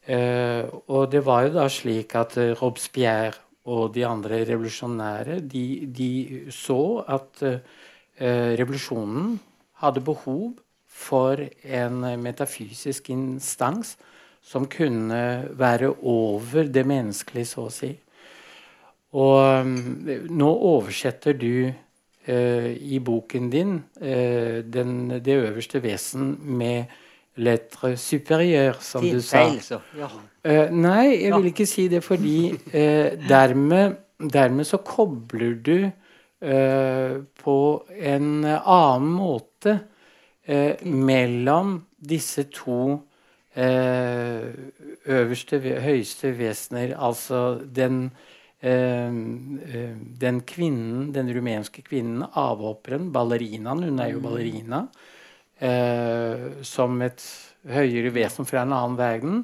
[0.02, 3.38] Uh, og det var jo da slik at Robespierre
[3.70, 6.10] og de andre revolusjonære de, de
[6.50, 7.44] så at
[8.18, 9.36] revolusjonen
[9.78, 10.56] hadde behov
[10.92, 13.96] for en metafysisk instans
[14.42, 15.22] som kunne
[15.58, 17.92] være over det menneskelige, så å si.
[19.12, 19.72] Og um,
[20.32, 26.98] nå oversetter du eh, i boken din eh, den, det øverste vesen med
[27.36, 29.44] lettre superiør, som du sa.
[29.96, 30.08] Ja.
[30.44, 35.76] Eh, nei, jeg vil ikke si det fordi dermed, dermed, så kobler du
[36.42, 37.56] på
[38.02, 39.76] en annen måte
[40.52, 42.82] eh, mellom disse to
[43.54, 44.52] eh,
[45.06, 53.98] øverste, høyeste vesener, altså den eh, eh, den kvinnen, den rumenske kvinnen, avhopperen, ballerinaen Hun
[53.98, 54.22] er jo mm.
[54.28, 54.86] ballerina.
[55.58, 57.22] Eh, som et
[57.68, 59.42] høyere vesen fra en annen verden.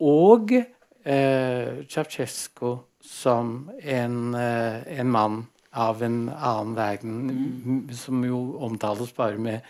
[0.00, 5.42] Og eh, Ceaucescu som en, en mann
[5.72, 7.78] av en annen verden, mm.
[7.96, 9.60] som jo omtales bare med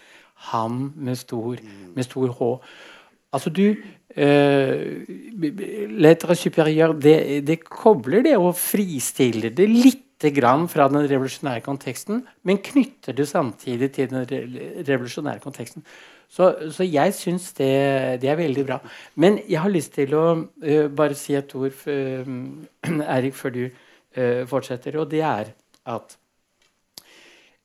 [0.48, 1.60] ham med stor,
[1.94, 2.52] med stor H.
[3.32, 3.74] Altså, du
[4.10, 5.06] Uh,
[6.02, 12.24] Lettere superior, det, det, kobler det og fristiller det litt grann fra den revolusjonære konteksten,
[12.42, 15.86] men knytter det samtidig til den revolusjonære konteksten.
[16.26, 17.70] Så, så jeg syns det,
[18.22, 18.80] det, er veldig bra.
[19.14, 22.34] Men jeg har lyst til å uh, bare si et ord, uh,
[23.14, 25.54] Erik, før du uh, fortsetter, og det er
[25.86, 26.18] at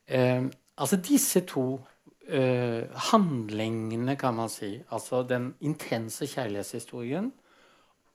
[0.06, 1.80] Altså, disse to
[2.30, 4.76] uh, handlingene, kan man si.
[4.94, 7.32] Altså den intense kjærlighetshistorien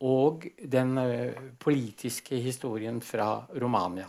[0.07, 4.09] og den uh, politiske historien fra Romania.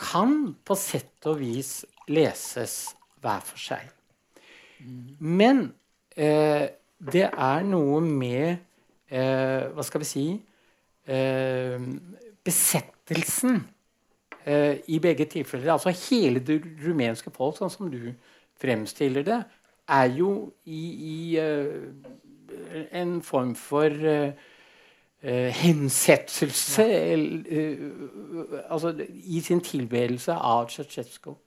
[0.00, 3.88] Kan på sett og vis leses hver for seg.
[5.20, 5.66] Men
[6.18, 6.66] uh,
[7.04, 8.70] det er noe med
[9.14, 10.22] Hva skal vi si
[12.48, 13.58] Besettelsen
[14.88, 15.74] i begge tilfeller.
[15.74, 18.08] Altså hele det rumenske folk, sånn som du
[18.60, 19.42] fremstiller det,
[19.88, 20.82] er jo i,
[21.14, 21.82] i uh,
[22.92, 24.30] en form for uh,
[25.24, 26.86] uh, hensettelse
[28.70, 31.38] altså, i sin tilbedelse av Tsjetsjenskov.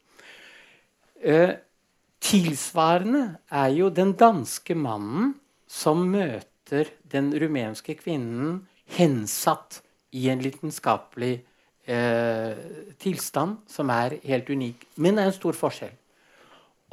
[2.22, 5.34] tilsvarende er jo den danske mannen
[5.68, 8.68] som møter den rumenske kvinnen
[8.98, 11.44] hensatt i en lidenskapelig
[13.00, 14.84] tilstand som er helt unik.
[14.98, 15.94] Men det er en stor forskjell.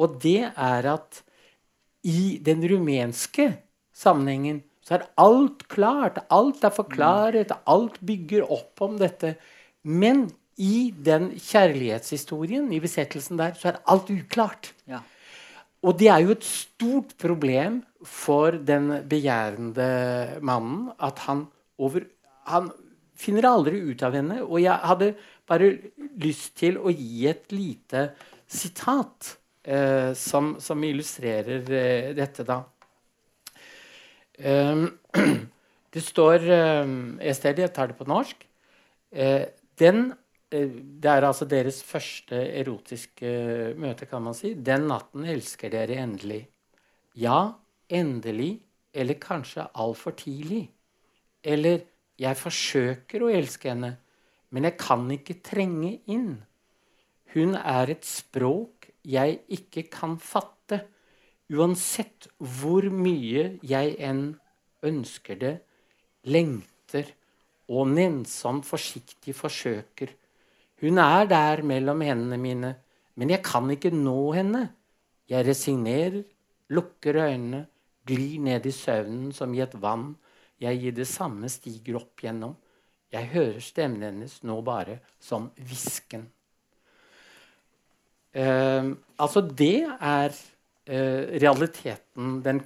[0.00, 1.22] Og det er at
[2.04, 3.48] i den rumenske
[3.94, 6.20] sammenhengen så er alt klart.
[6.35, 7.54] Alt er forklaret.
[7.64, 9.35] Alt bygger opp om dette.
[9.83, 10.26] Men
[10.61, 14.74] i den kjærlighetshistorien, i besettelsen der, så er alt uklart.
[14.90, 15.00] Ja.
[15.85, 21.46] Og det er jo et stort problem for den begjærende mannen at han
[21.78, 22.04] over
[22.44, 22.68] Han
[23.16, 24.42] finner aldri ut av henne.
[24.44, 25.14] Og jeg hadde
[25.48, 25.70] bare
[26.20, 28.11] lyst til å gi et lite
[28.44, 32.61] sitat eh, som, som, illustrerer eh, dette, da.
[34.38, 34.88] Um,
[35.94, 38.40] det står et sted, jeg tar det på norsk
[39.14, 39.46] eh,
[39.79, 40.12] den,
[40.50, 40.68] eh,
[41.00, 44.55] Det er altså deres første erotiske møte, kan man si.
[44.55, 46.46] Den natten elsker dere endelig.
[47.14, 47.55] Ja,
[47.88, 50.68] endelig, eller kanskje altfor tidlig.
[51.42, 51.85] Eller
[52.18, 53.96] jeg forsøker å elske henne,
[54.50, 56.42] men jeg kan ikke trenge inn.
[57.35, 58.74] Hun er et språk
[59.05, 60.81] jeg ikke kan fatte,
[61.53, 64.27] uansett hvor mye jeg enn
[64.85, 65.55] ønsker det,
[66.25, 67.11] lengter
[67.69, 70.09] og nennsomt forsiktig forsøker.
[70.81, 72.73] Hun er der mellom hendene mine,
[73.14, 74.67] men jeg kan ikke nå henne.
[75.29, 76.23] Jeg resignerer,
[76.73, 77.67] lukker øynene,
[78.05, 80.12] glir ned i søvnen som i et vann
[80.61, 82.55] jeg i det samme stiger opp gjennom.
[83.12, 86.27] Jeg hører stemmen hennes nå bare som hvisken.
[88.35, 90.29] Uh, altså, det er
[90.90, 92.62] uh, realiteten, den,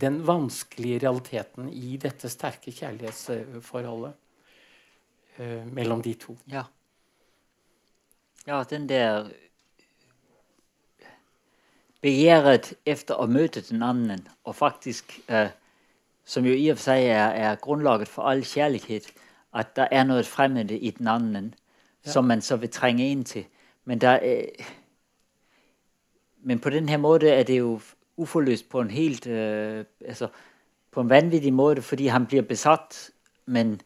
[0.00, 4.12] den, vanskelige realiteten i dette sterke kjærlighetsforholdet
[5.38, 6.36] uh, mellom de to.
[6.52, 6.66] Ja.
[8.46, 9.30] ja, den der
[12.04, 15.16] begjæret efter å møte den anden, og faktisk,
[16.28, 19.08] som jo i og for seg er, er grunnlaget for all kjærlighet,
[19.56, 21.54] at det er noe fremmede i den anden,
[22.04, 22.12] ja.
[22.12, 23.46] som man så vil trenge inn til.
[23.84, 24.68] Men det er
[26.46, 27.80] men på den her måde er det jo
[28.16, 30.28] uforløst på en helt øh, altså
[30.90, 33.10] på en vanvittig måte, fordi han blir besatt,
[33.46, 33.80] men,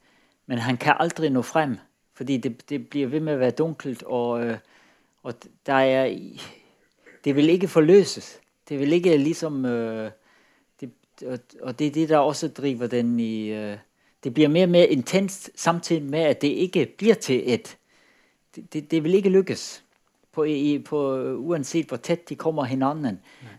[0.46, 1.78] men han kan aldri nå frem,
[2.14, 4.58] fordi det, det blir ved med å være dunkelt, og, øh,
[5.22, 5.34] og
[5.66, 6.12] er
[7.24, 8.38] det vil ikke forløses.
[8.68, 10.10] Det vil ikke liksom øh,
[10.80, 10.92] det,
[11.26, 13.76] og, og det er det der også driver den i øh,
[14.24, 17.76] det blir mer og mer intenst samtidig med at det ikke blir til et
[18.72, 19.84] det, det vil ikke lykkes
[20.34, 20.98] på, i, på,
[21.42, 23.16] uansett hvor tett de kommer hverandre,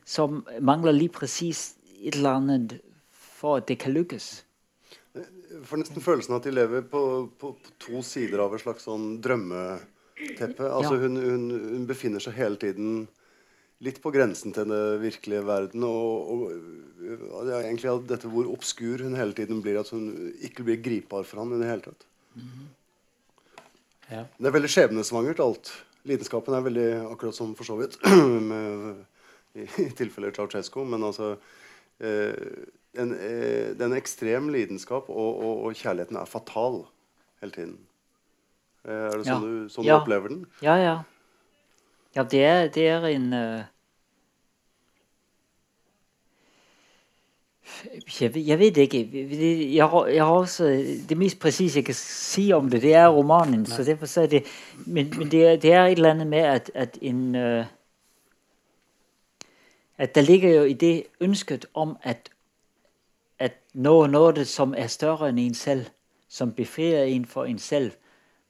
[0.08, 2.78] som mangler lige presis et eller annet
[3.12, 4.32] for at det kan lykkes.
[5.16, 7.02] Jeg får nesten følelsen at de lever på,
[7.40, 10.70] på, på to sider av et slags sånn drømmeteppe.
[10.70, 11.02] Altså ja.
[11.04, 13.02] hun, hun, hun, befinner seg hele tiden
[13.84, 15.84] litt på grensen til den virkelige verden.
[15.84, 20.80] Og, og ja, egentlig dette hvor obskur hun hele tiden blir, at hun ikke blir
[20.86, 22.08] gripbar for ham i det hele tatt.
[22.38, 22.70] Mm -hmm.
[24.12, 24.26] Ja.
[24.38, 25.72] Det er veldig skjebnesvangert, alt.
[26.10, 27.98] Lidenskapen er veldig akkurat som for så vidt
[28.50, 29.06] med,
[29.56, 30.82] i, i tilfellet Ceaucescu.
[30.90, 31.36] Men altså
[32.02, 32.66] eh,
[33.00, 36.82] en, eh, det er en ekstrem lidenskap, og, og, og kjærligheten er fatal
[37.44, 37.78] hele tiden.
[38.86, 39.40] Eh, er det sånn, Ja.
[39.46, 40.00] du, sånn Ja.
[40.00, 40.44] du opplever den?
[40.66, 40.96] Ja, ja.
[42.18, 43.62] Ja, det det er en øh,
[48.22, 49.10] jeg, jeg vet ikke.
[49.14, 50.64] Det- Jeg har, jeg har også,
[51.10, 53.66] det mest præcise jeg kan sige om det, det er romanen.
[53.66, 54.44] Så derfor så er det,
[54.86, 57.36] men men det, er, det er et eller andet med, at, at en...
[57.36, 57.66] Øh,
[59.98, 62.30] at der ligger jo i det ønsket om at,
[63.40, 65.86] at nå noget, som er større end en selv,
[66.30, 67.92] som befrier en for en selv,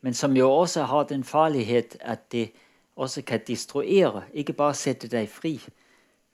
[0.01, 2.51] men som jo også har den farlighed, at det
[2.95, 5.61] også kan destruere, ikke bare sætte dig fri,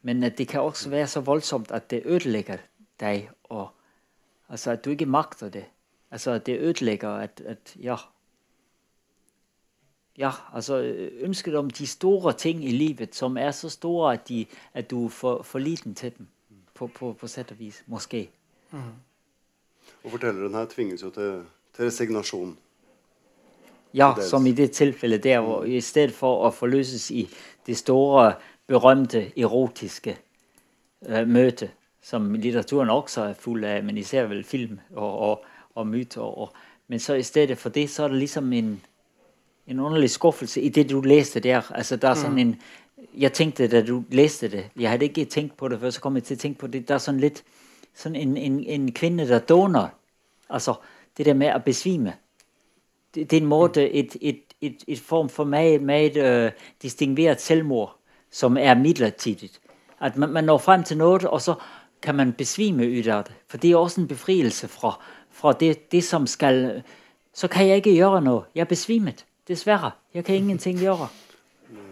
[0.01, 2.57] men at det kan også være så voldsomt, at det ødelægger
[2.99, 3.69] dig, og
[4.49, 5.65] altså at du ikke makter det.
[6.11, 7.95] Altså at det ødelegger at, at ja,
[10.17, 14.29] ja, altså øh, ønsket om de store ting i livet, som er så store, at,
[14.29, 16.27] de, at du er for, for liten til dem,
[16.73, 18.29] på, på, på sett og vis, måske.
[20.03, 21.43] Og fortelleren her tvinges jo til,
[21.75, 22.57] til resignasjon.
[23.93, 27.29] Ja, som i det tilfellet der, hvor i stedet for å forløses i
[27.65, 28.33] det store,
[28.67, 30.17] berømte, erotiske
[31.07, 31.71] uh, møte,
[32.07, 36.23] som litteraturen også er full av, men især vel film og, og, og myter.
[36.23, 36.53] Og,
[36.87, 38.69] men så i stedet for det, så er det liksom en,
[39.67, 41.71] en underlig skuffelse i det, du leste der.
[41.75, 42.55] Altså, der er sådan en...
[43.17, 46.15] Jeg tenkte da du leste det, jeg hadde ikke tænkt på det før, så kom
[46.15, 47.43] jeg til å tenke på det, der er sånn litt
[47.97, 49.91] sånn en, en, en kvinne der doner.
[50.49, 50.77] Altså,
[51.17, 52.15] det der med å besvime
[53.13, 57.41] det, det er en måte, et, et, et, et form for meget, meget øh, distingueret
[57.41, 57.97] selvmord,
[58.31, 59.51] som er midlertidig.
[60.01, 61.55] At man, man når frem til noe, og så
[62.01, 63.35] kan man besvime ut av det.
[63.49, 64.93] For det er også en befrielse fra,
[65.31, 66.83] fra det, det, som skal...
[67.33, 68.45] Så kan jeg ikke gjøre noe.
[68.55, 69.25] Jeg er besvimet.
[69.47, 69.91] Dessverre.
[70.13, 71.09] Jeg kan ingenting gøre.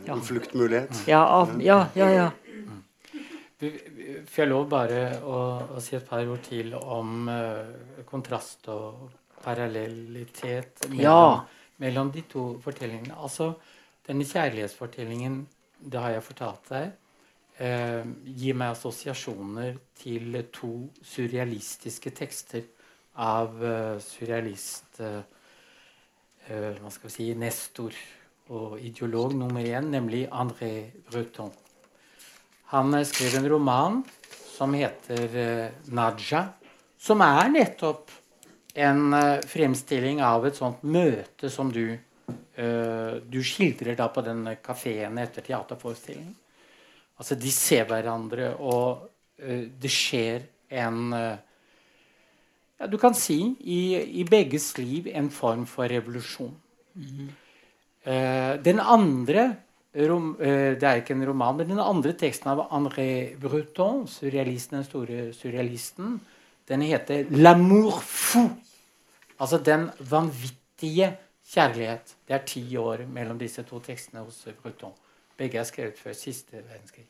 [0.07, 1.03] En fluktmulighet.
[1.09, 1.23] Ja,
[1.59, 2.29] ja, ja, ja.
[3.59, 5.37] Vi- vi- Får jeg lov bare å,
[5.75, 9.09] å si et par ord til om uh, kontrast og
[9.43, 11.45] parallellitet mellom, Ja.
[11.81, 13.15] mellom de to fortellingene?
[13.17, 13.53] Altså,
[14.07, 15.47] denne kjærlighetsfortellingen,
[15.81, 16.91] det har jeg fortalt deg,
[17.59, 22.65] eh, gir meg assosiasjoner til to surrealistiske tekster
[23.21, 25.21] av eh, surrealist eh,
[26.47, 27.95] eh, Hva skal vi si Nestor
[28.53, 31.51] og ideolog nummer én, nemlig André Breton.
[32.73, 34.03] Han eh, skrev en roman
[34.57, 36.47] som heter eh, Naja,
[36.97, 38.11] som er nettopp
[38.75, 41.97] en eh, fremstilling av et sånt møte som du
[42.55, 46.31] Du skildrer da på den kafeen etter teaterforestillingen.
[47.15, 49.05] Altså, de ser hverandre, og
[49.39, 50.45] uh, det skjer
[50.81, 51.37] en uh,
[52.79, 53.81] ja, Du kan si i,
[54.21, 56.53] i begges liv en form for revolusjon.
[58.05, 59.45] Eh, den andre
[59.95, 64.85] rom, Det er ikke en roman, men den andre teksten av André Breton, surrealisten, den
[64.85, 66.19] store surrealisten,
[66.67, 68.51] den heter 'L'amour fou'.
[69.39, 71.15] Altså den vanvittige
[71.47, 72.15] kjærlighet.
[72.27, 74.91] Det er ti år mellom disse to tekstene hos Breton.
[75.37, 77.05] Begge er skrevet før siste verdenskrig.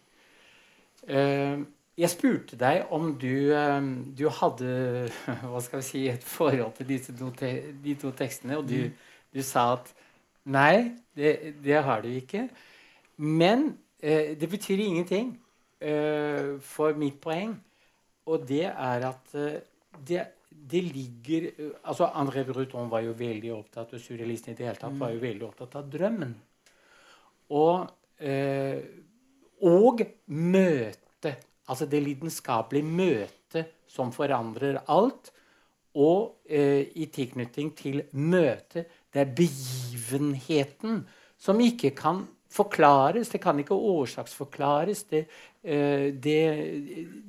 [1.08, 1.60] Eh,
[1.96, 4.70] jeg spurte deg om du, eh, du hadde
[5.52, 8.90] hva skal vi si, et forhold til disse de to tekstene, og du,
[9.34, 9.92] du sa at
[10.46, 12.48] nei, det, det har du ikke.
[13.18, 15.36] Men eh, det betyr ingenting
[16.66, 17.52] for mitt poeng.
[18.26, 19.34] Og det er at
[20.08, 21.50] det, det ligger
[21.84, 25.22] altså André Bruton var jo veldig opptatt og surrealisten i det hele tatt var jo
[25.22, 26.32] veldig opptatt av drømmen.
[27.54, 27.86] Og,
[28.20, 30.02] og
[30.32, 31.32] møte.
[31.68, 35.32] Altså det lidenskapelige møtet som forandrer alt.
[35.96, 41.06] Og eh, i tilknytning til møtet, det er begivenheten
[41.40, 43.32] som ikke kan forklares.
[43.32, 45.06] Det kan ikke årsaksforklares.
[45.12, 45.24] Det,
[45.64, 46.42] eh, det,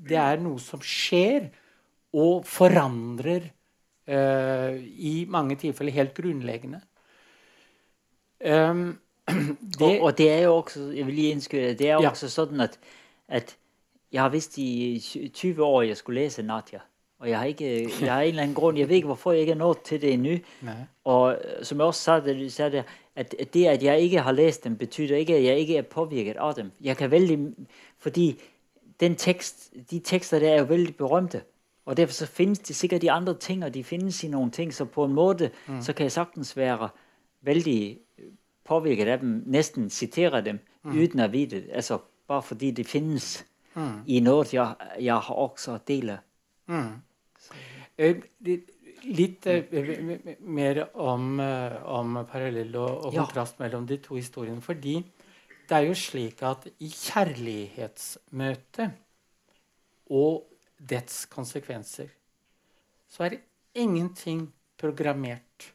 [0.08, 1.46] det er noe som skjer
[2.16, 3.46] og forandrer
[4.06, 6.82] eh, i mange tilfeller helt grunnleggende.
[8.36, 12.10] Um, det, Og, og det er jo også, jeg vil lige indskyde, det er Ja.
[12.10, 12.78] også sådan, at,
[13.28, 13.56] at
[14.12, 16.80] jeg har vidst i 20 år, at jeg skulle læse Nadia.
[17.18, 19.40] Og jeg har ikke, jeg har en eller anden grund, jeg ved ikke, hvorfor jeg
[19.40, 20.74] ikke er nået til det nei.
[21.04, 22.82] Og øh, som jeg også sagde, det, der,
[23.16, 25.82] at at det, at jeg ikke har læst dem, betyder ikke, at jeg ikke er
[25.82, 26.70] påvirket af dem.
[26.80, 27.38] Jeg kan vældig,
[27.98, 28.40] fordi
[29.00, 31.42] den tekst, de tekster der er jo vældig berømte.
[31.86, 34.74] Og derfor så findes det sikkert de andre ting, og de findes i nogle ting,
[34.74, 35.82] så på en måde, mm.
[35.82, 36.88] så kan jeg sagtens være
[37.42, 37.98] vældig
[38.66, 40.96] påvirket af dem, nesten siterer dem, mm.
[41.02, 41.72] uten å vite det.
[41.78, 43.44] Altså, bare fordi det finnes
[43.76, 44.00] mm.
[44.10, 46.18] i noe jeg, jeg har også deler.
[47.98, 48.72] Eh, litt-
[49.06, 53.20] Litt m- m- mer om, om parallell og, og Ja.
[53.22, 54.60] kontrast mellom de to historiene.
[54.64, 54.94] Fordi
[55.68, 58.90] det er jo slik at i kjærlighetsmøtet
[60.10, 60.42] og
[60.80, 62.08] dets konsekvenser,
[63.08, 63.38] så er
[63.74, 64.48] ingenting
[64.80, 65.70] programmert.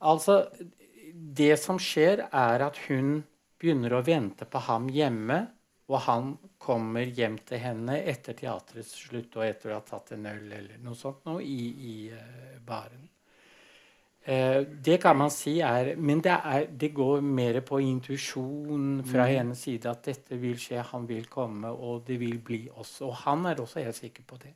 [0.00, 0.48] Altså
[1.14, 3.20] Det som skjer, er at hun
[3.60, 5.40] begynner å vente på ham hjemme,
[5.90, 10.28] og han kommer hjem til henne etter teaterets slutt og etter å ha tatt en
[10.30, 13.08] øl eller noe sånt noe, i, i uh, baren.
[14.20, 19.24] Uh, det kan man si er Men det, er, det går mer på intuisjon fra
[19.24, 19.32] mm.
[19.32, 23.00] hennes side at dette vil skje, han vil komme, og det vil bli oss.
[23.02, 24.54] Og han er også helt sikker på det.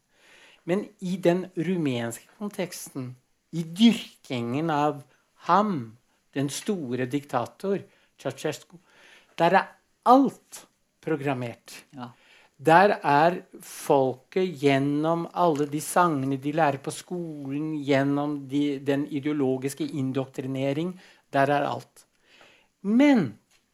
[0.65, 3.11] Men i den rumenske konteksten,
[3.53, 5.03] i dyrkingen av
[5.49, 5.97] ham,
[6.35, 7.79] den store diktator,
[8.21, 8.77] Ceaucescu,
[9.39, 9.73] der er
[10.07, 10.65] alt
[11.03, 11.85] programmert.
[11.97, 12.11] Ja.
[12.65, 19.85] Der er folket gjennom alle de sangene de lærer på skolen, gjennom de, den ideologiske
[19.85, 20.95] indoktrinering.
[21.35, 22.07] Der er alt.
[22.83, 23.33] Men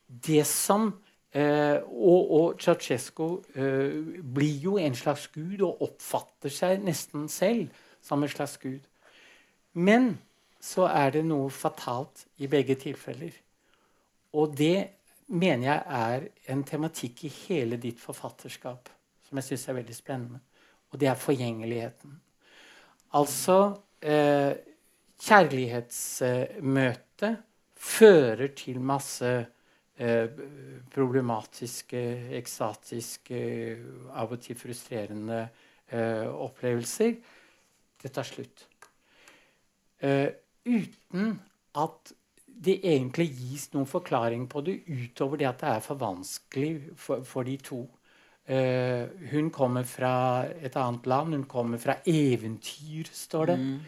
[0.08, 0.94] det som
[1.30, 7.68] Eh, og, og Ceaucescu eh, blir jo en slags gud og oppfatter seg nesten selv
[8.02, 8.82] som en slags gud.
[9.78, 10.16] Men
[10.60, 13.32] så er det noe fatalt i begge tilfeller.
[14.36, 14.88] Og det
[15.30, 16.20] mener jeg er
[16.52, 18.88] en tematikk i hele ditt forfatterskap
[19.28, 20.40] som jeg syns er veldig spennende.
[20.90, 22.20] Og det er forgjengeligheten.
[23.14, 23.56] Altså
[24.02, 24.52] eh,
[25.20, 27.36] Kjærlighetsmøtet
[27.76, 29.46] fører til masse
[30.00, 30.30] Eh,
[30.88, 31.98] problematiske,
[32.38, 33.40] ekstatiske,
[34.16, 35.42] av og til frustrerende
[35.92, 37.18] eh, opplevelser.
[38.00, 38.64] Det tar slutt.
[40.00, 40.32] Eh,
[40.70, 41.38] uten
[41.78, 42.12] at
[42.60, 47.24] det egentlig gis noen forklaring på det utover det at det er for vanskelig for,
[47.24, 47.84] for de to.
[48.50, 51.34] Uh, hun kommer fra et annet land.
[51.34, 53.58] Hun kommer fra eventyr, står det.
[53.58, 53.80] Mm.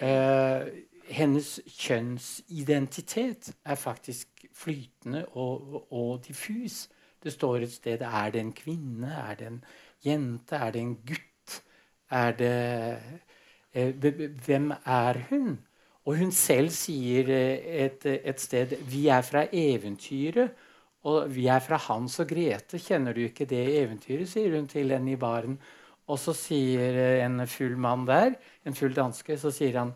[0.00, 0.66] Uh,
[1.12, 6.88] hennes kjønnsidentitet er faktisk flytende og, og, diffus.
[7.22, 9.12] Det står et sted Er det en kvinne?
[9.12, 9.64] Er det en
[10.04, 10.56] jente?
[10.56, 11.62] Er det en gutt?
[12.10, 12.98] Er det
[13.76, 14.10] uh,
[14.46, 15.58] Hvem er hun?
[16.06, 20.54] Og hun selv sier eh, et, et, sted Vi er fra eventyret,
[21.06, 22.80] og vi er fra Hans og Grete.
[22.82, 24.28] Kjenner du ikke det eventyret?
[24.30, 25.58] sier hun til en i baren.
[26.06, 28.34] Og så sier en full mann der,
[28.66, 29.94] en full danske, så sier han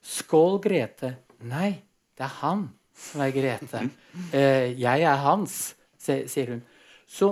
[0.00, 1.14] Skål, Grete.
[1.44, 1.80] Nei,
[2.16, 3.88] det er han som er Grete.
[4.34, 6.62] Eh, jeg er hans, sier hun.
[7.06, 7.28] Så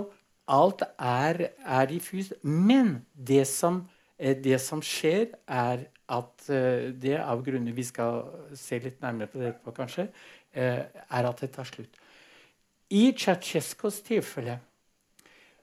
[0.48, 2.36] alt er, er diffust.
[2.42, 8.24] Men det som, eh, det som, skjer, er at eh, det av grunner vi skal
[8.56, 10.08] se litt nærmere på det etterpå, kanskje,
[10.52, 12.00] eh, er at det tar slutt.
[12.90, 14.58] I Ceaucescos tilfelle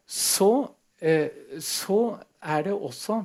[0.06, 0.70] så,
[1.02, 3.24] eh, så er det også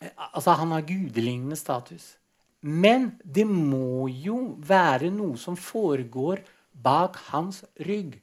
[0.00, 2.16] eh, Altså, han har gudelignende status.
[2.62, 8.16] Men det må jo være noe som foregår bak hans rygg.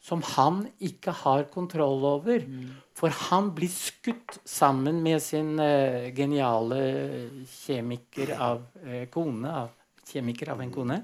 [0.00, 2.40] Som han ikke har kontroll over.
[2.46, 2.70] Mm.
[2.96, 6.80] For han blir skutt sammen med sin uh, geniale
[7.48, 9.52] kjemiker av uh, kone.
[9.64, 9.74] Av,
[10.10, 10.98] kjemiker av en kone.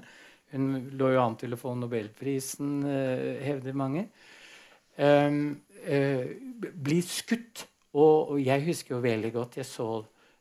[0.51, 0.67] Hun
[0.97, 4.07] lå jo an til å få nobelprisen, uh, hevder mange.
[4.97, 7.67] Um, blir skutt.
[7.93, 9.87] Og, og, jeg husker jo veldig godt Jeg så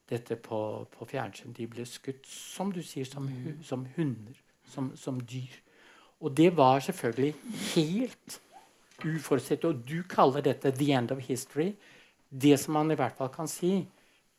[0.09, 0.59] dette på,
[0.93, 1.55] på, fjernsyn.
[1.57, 3.63] De ble skutt, som du sier, som, mm.
[3.65, 4.37] som hunder.
[4.71, 5.55] Som, som, dyr.
[6.21, 7.35] Og det var selvfølgelig
[7.75, 8.41] helt
[9.05, 9.65] uforutsett.
[9.65, 11.75] Og du kaller dette 'the end of history'.
[12.29, 13.87] Det som man i hvert fall kan si,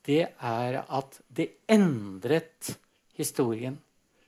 [0.05, 2.78] det er at det endret
[3.14, 3.78] historien.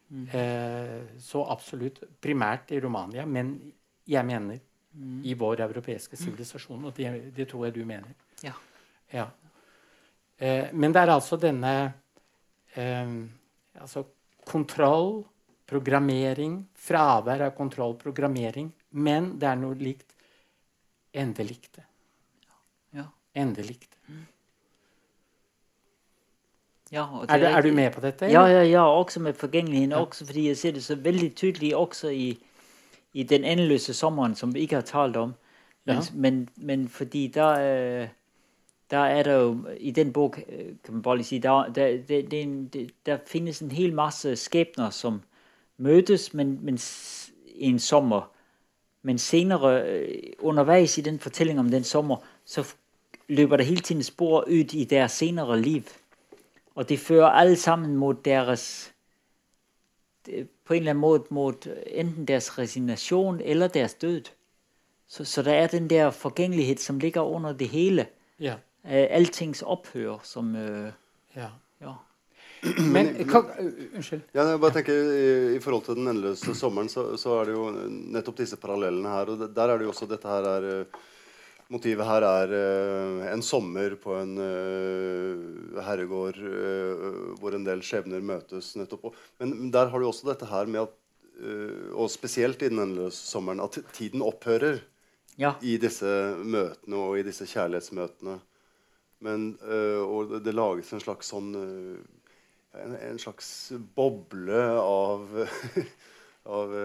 [0.10, 0.28] Mm.
[0.34, 2.04] Eh, så absolutt.
[2.22, 3.74] Primært i Romania, men
[4.06, 4.60] jeg mener
[4.94, 5.22] mm.
[5.24, 6.86] i vår europeiske sivilisasjon.
[6.86, 8.14] Og det, det, tror jeg du mener.
[8.44, 8.54] Ja.
[9.14, 9.28] ja.
[10.38, 11.74] Eh, men det er altså denne
[12.74, 13.14] eh,
[13.80, 14.06] altså
[14.50, 15.24] kontroll,
[15.70, 18.72] programmering, fravær av kontroll, programmering.
[18.90, 20.16] Men det er noe likt
[21.14, 21.84] endelikte.
[22.94, 23.04] Ja.
[23.36, 23.98] Endelikte.
[24.08, 24.26] Mm.
[26.92, 28.26] Ja, er, du, er, du, med på dette?
[28.26, 29.92] Ja, ja, ja, også med forgjengeligheten.
[29.92, 30.06] Ja.
[30.06, 32.40] Også fordi jeg ser det så veldig tydelig også i,
[33.14, 35.34] i den endeløse sommeren, som vi ikke har talt om.
[35.86, 38.08] Men, men, men fordi da øh,
[38.92, 42.88] der er det jo i den bog øh, kan man bare sige, der, der, der,
[43.06, 45.22] der, findes en hel masse skjebner som
[45.78, 46.80] møtes, men, men
[47.56, 48.32] en sommer.
[49.02, 50.06] Men senere,
[50.40, 52.74] underveis i den fortælling om den sommer, så
[53.28, 55.84] løber der hele tiden spor ud i deres senere liv.
[56.76, 58.94] Og det fører alle sammen mod deres,
[60.66, 61.54] på en eller anden måde, mod
[61.88, 64.22] enten deres resignation eller deres død.
[65.08, 68.08] Så, så der er den der forgængelighed, som ligger under det hele.
[68.40, 68.56] Ja.
[68.84, 70.92] Alltings opphør som uh,
[71.36, 71.48] Ja.
[72.62, 72.82] Ja.
[72.84, 73.46] Men, kan,
[73.96, 74.26] Unnskyld.
[74.36, 77.56] Ja, jeg bare tenker i, i, forhold til den endeløse sommeren, så, så, er det
[77.56, 77.70] jo
[78.16, 79.32] nettopp disse parallellene her.
[79.32, 80.68] Og der er det jo også dette her er
[81.70, 86.40] motivet her er uh, en sommer på en uh, herregård
[87.40, 88.74] hvor en del skjebner møtes.
[88.80, 89.12] nettopp.
[89.40, 90.96] Men der har du også dette her med at
[91.96, 94.82] Og spesielt i den endeløse sommeren, at tiden opphører
[95.40, 95.54] ja.
[95.64, 98.34] i disse møtene og i disse kjærlighetsmøtene.
[99.24, 99.46] Men,
[100.04, 101.54] og det, det lages en slags sånn
[102.86, 103.50] en, en, slags
[103.96, 105.28] boble av,
[106.60, 106.76] av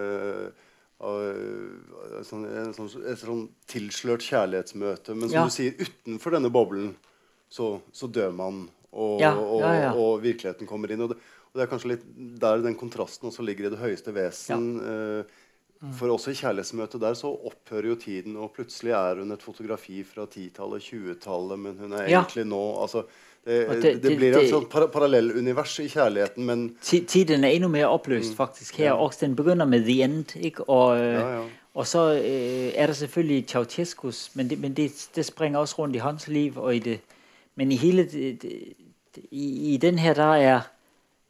[2.25, 5.17] sånn, sånn, et sånn tilslørt kjærlighetsmøte.
[5.17, 5.45] Men som ja.
[5.49, 6.95] du sier, utenfor denne boblen
[7.53, 11.05] så, så dør man, og, ja, og, ja, og, virkeligheten kommer inn.
[11.05, 11.21] Og det,
[11.51, 12.05] og det, er kanskje litt
[12.43, 14.71] der den kontrasten også ligger i det høyeste vesen.
[14.83, 15.41] Eh,
[15.99, 19.99] for også i kjærlighetsmøtet der så opphører jo tiden, og plutselig er hun et fotografi
[20.07, 23.05] fra 10-tallet, 20-tallet, men hun er egentlig nå altså,
[23.47, 27.87] det, det, det, blir et sånt par parallellunivers i kjærligheten, men Tiden er enda mer
[27.87, 28.37] oppløst, mm.
[28.37, 28.77] faktisk.
[28.77, 28.93] Her ja.
[28.93, 29.27] også.
[29.27, 30.37] Den begynner med The End.
[30.37, 30.65] Ikke?
[30.65, 31.43] Og, ja, ja.
[31.75, 35.99] og så øh, er det selvfølgelig Ceaucescus, men, det, men det, springer også rundt i
[35.99, 36.53] hans liv.
[36.57, 37.01] Og i det,
[37.55, 38.09] men i hele
[39.31, 40.61] i, i, den her, der er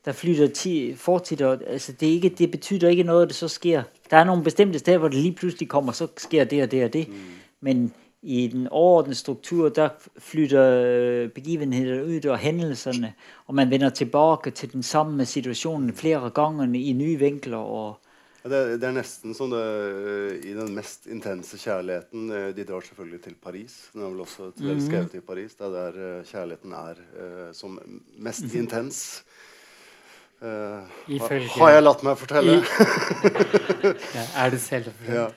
[0.05, 3.83] der flytter ti, fortid, altså det, ikke, det betyder ikke noget, at det så sker.
[4.11, 6.85] Der er nogle bestemte steder, hvor det lige pludselig kommer, så sker det og det
[6.85, 7.09] og det.
[7.09, 7.15] Mm.
[7.61, 7.93] Men
[8.25, 13.13] i den overordnede struktur, der flytter begivenheter ut og hendelsene,
[13.47, 17.57] og man vender tilbake til den samme situasjonen flere ganger i nye vinkler.
[17.57, 18.01] Og
[18.45, 22.81] det, det, er nesten som det øh, i den mest intense kjærligheten øh, De drar
[22.81, 23.91] selvfølgelig til Paris.
[23.93, 24.81] Den er vel også mhm.
[24.81, 25.55] skrevet i Paris.
[25.55, 27.01] Det er der kjærligheten er
[27.53, 27.79] som
[28.19, 28.59] mest mhm.
[28.59, 29.25] intens.
[30.45, 32.57] Uh, Ifølge, har jeg latt meg fortelle.
[34.19, 34.91] ja, er det selv?
[35.09, 35.31] Ja.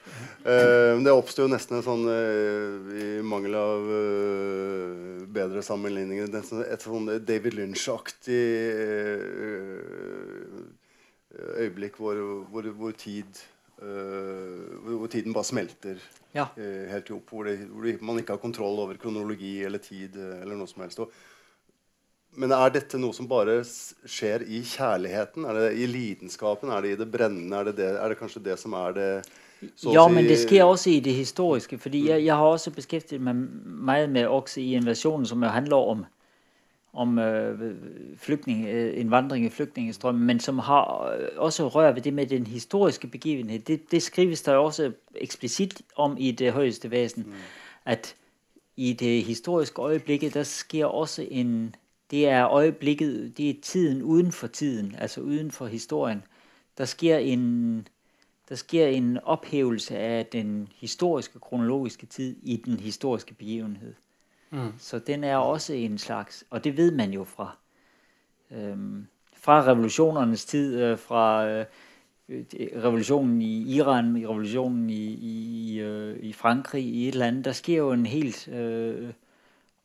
[0.43, 3.85] Uh, det oppsto nesten en sånn, uh, i mangel av
[5.37, 6.27] bedre sammenligninger,
[6.67, 8.41] et sånn David Lynch-aktig
[11.61, 12.19] øyeblikk hvor,
[12.51, 13.39] hvor, hvor, tid,
[13.77, 16.01] hvor, tiden bare smelter
[16.33, 16.49] ja.
[16.91, 17.29] helt opp.
[17.31, 21.03] Hvor, det, hvor, man ikke har kontroll over kronologi eller tid eller noe som helst.
[21.05, 21.13] Og,
[22.37, 25.45] men er dette noe som bare skjer i kjærligheten?
[25.49, 26.69] Er det i lidenskapen?
[26.69, 27.57] Er det i det brennende?
[27.57, 29.09] Er det, det, er det kanskje det som er det
[29.57, 31.79] Ja, si men det skjer også i det historiske.
[31.81, 33.35] fordi jeg, jeg har også beskæftiget meg
[33.65, 36.05] meget med også i invasionen, som jo handler om
[36.97, 37.75] om øh,
[38.17, 42.47] flygtning, øh, innvandring i flyktningstrømmen, men som har øh, også rører ved det med den
[42.47, 43.67] historiske begivenhet.
[43.67, 47.23] Det, det skrives der også eksplisitt om i Det høyeste vesen.
[47.23, 47.33] Mm.
[47.85, 48.15] At
[48.77, 51.75] i det historiske øyeblikket der skjer også en
[52.11, 56.23] det er øjeblikket, det er tiden uden for tiden, altså uden for historien.
[56.77, 57.87] Der sker en,
[58.49, 63.93] der sker en ophævelse af den historiske, kronologiske tid i den historiske begivenhed.
[64.49, 64.71] Mm.
[64.79, 67.57] Så den er også en slags, og det ved man jo fra,
[68.51, 71.65] øhm, fra revolutionernes tid, øh, fra øh,
[72.83, 77.51] revolutionen i Iran, i revolutionen i, i, øh, i Frankrig, i et eller andet, der
[77.51, 79.09] sker jo en helt øh,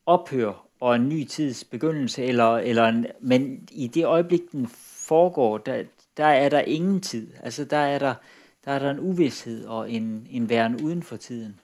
[0.06, 4.66] ophør og en ny tids begyndelse, eller, eller en, men i det øjeblik, den
[5.08, 5.84] foregår, der,
[6.16, 7.28] der er der ingen tid.
[7.42, 8.14] Altså der er der,
[8.64, 11.60] der er der en uvisshet og en, en væren udenfor tiden.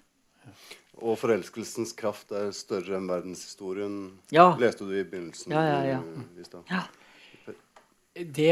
[0.93, 3.99] Og forelskelsens kraft er større enn verdenshistorien,
[4.35, 4.53] ja.
[4.59, 5.53] leste du i begynnelsen.
[5.53, 6.63] Ja, ja, ja.
[6.71, 6.83] ja.
[8.15, 8.49] Det,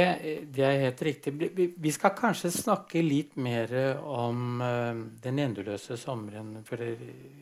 [0.55, 1.33] det, er helt riktig.
[1.77, 6.61] Vi skal kanskje snakke litt mer om uh, den endeløse sommeren.
[6.67, 6.83] For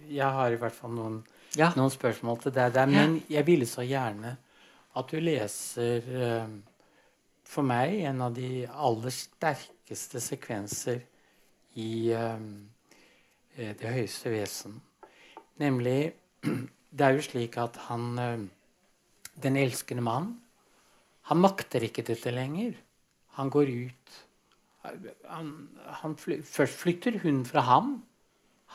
[0.09, 1.19] jeg har i hvert fall noen
[1.59, 1.71] ja.
[1.77, 2.91] noen spørsmål til deg der.
[2.91, 4.37] Men jeg ville så gjerne
[4.95, 6.55] at du leser uh,
[7.45, 11.03] for meg en av de aller sterkeste sekvenser
[11.81, 12.39] i uh,
[13.55, 14.81] Det høyeste vesen.
[15.63, 16.15] Nemlig
[16.95, 18.43] Det er jo slik at han uh,
[19.35, 20.35] Den elskende mann
[21.25, 22.75] han makter ikke dette lenger.
[23.39, 24.17] Han går ut
[24.85, 25.53] han,
[26.03, 27.95] han fly, Først flykter hun fra ham.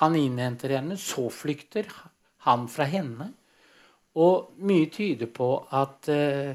[0.02, 0.98] Han innhenter henne.
[0.98, 2.16] Så flykter han
[2.72, 3.32] fra henne.
[4.20, 6.54] Og mye tyder på at uh,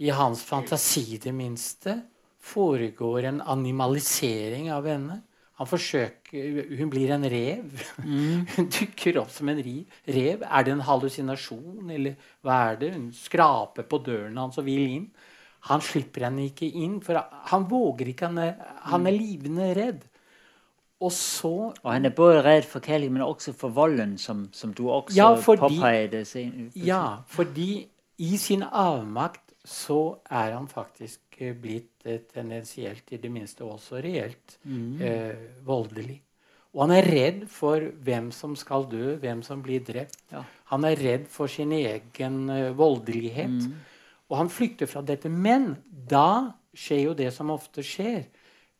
[0.00, 1.98] i hans fantasi, det minste,
[2.40, 5.20] foregår en animalisering av henne.
[5.60, 7.82] Han forsøker, Hun blir en rev.
[8.00, 8.46] Mm.
[8.54, 10.40] Hun dukker opp som en rev.
[10.40, 12.94] Er det en hallusinasjon, eller hva er det?
[12.94, 15.10] Hun skraper på døren hans og vil inn.
[15.68, 17.20] Han slipper henne ikke inn, for
[17.52, 18.30] han våger ikke.
[18.30, 18.54] Han er,
[18.88, 20.06] han er livende redd.
[21.00, 24.74] Og så Og han er både redd for Kelly, men også for volden, som, som
[24.74, 26.24] du også ja, fordi, påpegde.
[26.76, 27.86] Ja, fordi
[28.18, 34.00] i sin avmakt så er han faktisk eh, blitt eh, tendensielt, i det minste også
[34.04, 35.00] reelt, mm.
[35.00, 36.20] eh, voldelig.
[36.70, 40.20] Og han er redd for hvem som skal dø, hvem som blir drept.
[40.30, 40.44] Ja.
[40.70, 43.56] Han er redd for sin egen eh, voldelighet.
[43.66, 43.72] Mm.
[44.30, 45.32] Og han flykter fra dette.
[45.32, 48.28] Men da skjer jo det som ofte skjer.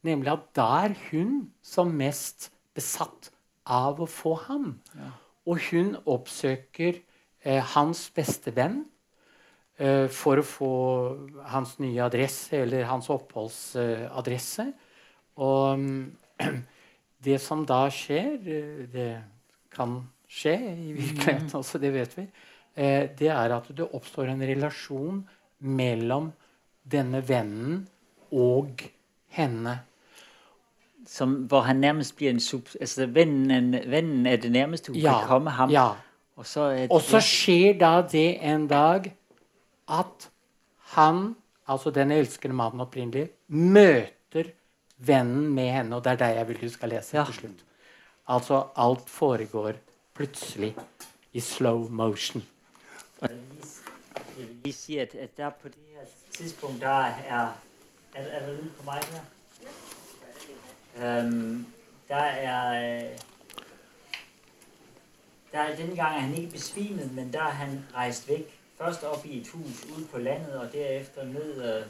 [0.06, 3.30] Nemlig at da er hun som mest besatt
[3.68, 4.72] av å få ham.
[4.96, 5.10] Ja.
[5.50, 7.00] Og hun oppsøker
[7.42, 8.82] eh, hans beste venn
[9.78, 10.72] eh, for å få
[11.52, 14.70] hans nye adresse, eller hans oppholdsadresse.
[15.36, 16.06] og mm,
[17.26, 19.10] det som da skjer, eh, det
[19.74, 22.26] kan skje i virkeligheten også, det vet vi,
[22.74, 25.22] eh, det er at det oppstår en relasjon
[25.60, 26.30] mellom
[26.90, 27.84] denne vennen
[28.32, 28.84] og
[29.34, 29.76] henne.
[31.10, 32.68] Som, hvor han nærmest blir en sub...
[32.80, 35.70] Altså, vennen, vennen er det nærmeste hun Ja, kan komme ham.
[35.74, 35.88] ja.
[36.36, 39.08] Og så det Og så skjer da det en dag
[39.90, 40.28] at
[40.94, 41.34] han,
[41.68, 44.52] altså den elskede mannen opprinnelig, møter
[44.98, 45.96] vennen med henne.
[45.96, 47.24] Og det er det jeg vil du skal lese Ja.
[47.24, 47.64] til slutt.
[48.28, 49.72] Altså alt foregår
[50.14, 50.76] plutselig
[51.32, 52.42] i slow motion.
[53.20, 53.30] Jeg
[54.38, 57.48] vil lige sige, at, at der på det her tidspunkt, der er...
[58.14, 59.20] Er, er der lyd på meg her?
[60.96, 61.66] Øhm,
[62.08, 63.08] der er...
[65.52, 68.60] Der er denne gang er han ikke besvimet, men der er han rejst væk.
[68.78, 71.86] Først op i et hus ude på landet, og derefter ned, øh,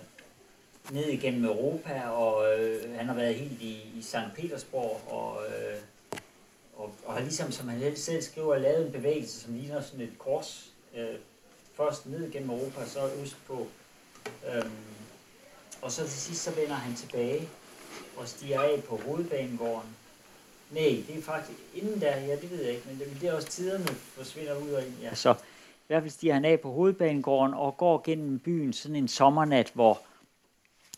[0.90, 4.16] ned igennem Europa, og øh, han har været helt i, i St.
[4.36, 5.78] Petersborg, og, øh,
[6.76, 10.18] og, og har ligesom, som han selv skriver, lavet en bevægelse, som ligner sådan et
[10.18, 10.70] kors.
[10.96, 11.16] Øh,
[11.76, 13.66] først ned gennem Europa, så østpå.
[14.54, 14.70] Øhm,
[15.82, 17.48] og så til sidst, så vender han tilbage
[18.20, 19.96] og stiger af på hovedbanegården.
[20.70, 23.32] Nej, det er faktisk inden der, ja det ved jeg ikke, men det, det er
[23.32, 24.94] også tiderne forsvinder ud og ind.
[25.02, 25.14] Ja.
[25.14, 29.08] Så i hvert fald stiger han af på hovedbanegården og går gennem byen sådan en
[29.08, 30.00] sommernat, hvor,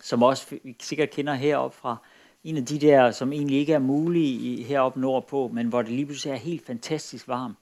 [0.00, 1.96] som også vi sikkert kender heroppe fra,
[2.44, 6.06] en af de der, som egentlig ikke er mulige heroppe nordpå, men hvor det lige
[6.06, 7.56] pludselig er helt fantastisk varmt,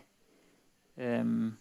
[0.97, 1.57] Um.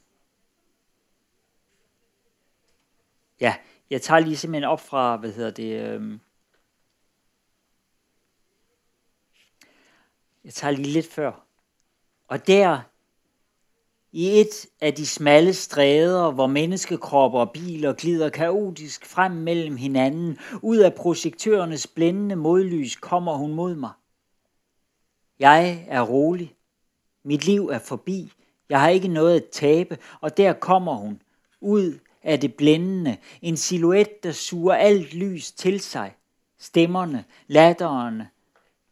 [3.40, 3.56] Ja,
[3.90, 6.20] jeg tager lige simpelthen op fra, hvad hedder det, um.
[10.44, 11.46] jeg tager lige lidt før.
[12.28, 12.80] Og der,
[14.14, 20.38] i et af de smalle stræder, hvor menneskekropper og biler glider kaotisk frem mellem hinanden,
[20.62, 23.90] ud af projektørernes blændende modlys kommer hun mod mig.
[25.38, 26.54] Jeg er rolig.
[27.24, 28.32] Mit liv er forbi.
[28.68, 31.22] Jeg har ikke noget at tabe, og der kommer hun,
[31.60, 36.14] ud af det blændende, en silhuet, der suger alt lys til sig.
[36.58, 38.28] Stemmerne, latterne,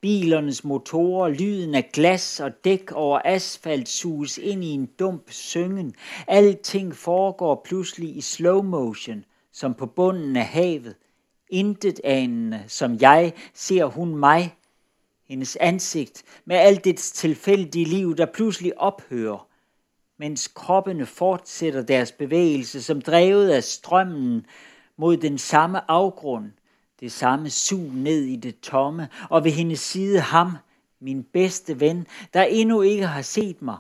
[0.03, 5.95] bilernes motorer, lyden af glas og dæk over asfalt suges ind i en dump syngen.
[6.29, 10.97] Alting foregår pludselig i slow motion, som på bunden af havet.
[11.51, 14.57] Intet anende, som jeg, ser hun mig,
[15.29, 19.49] hendes ansigt med alt dets tilfældige liv, der pludselig ophører,
[20.19, 24.47] mens kroppene fortsætter deres bevægelse som drevet af strømmen
[24.97, 26.51] mod den samme afgrund,
[27.03, 30.57] det samme sug ned i det tomme, og ved hendes side ham,
[31.01, 33.77] min bedste ven, der endnu ikke har set mig,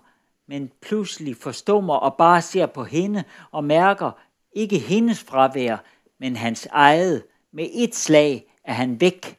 [0.47, 4.11] men pludselig forstummer og bare ser på hende og mærker
[4.53, 5.77] ikke hendes fravær,
[6.19, 7.23] men hans eget.
[7.53, 9.39] Med et slag er han væk.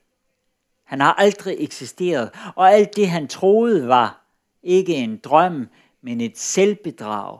[0.84, 4.26] Han har aldrig eksisteret, og alt det han troede var
[4.64, 5.68] ikke en drøm,
[6.02, 7.40] men et selvbedrag.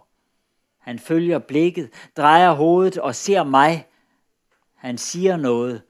[0.80, 3.88] Han følger blikket, drejer hovedet og ser mig.
[4.76, 5.82] Han siger noget.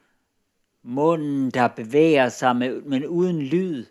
[0.86, 3.86] Munden, der bevæger sig, med, men uden lyd.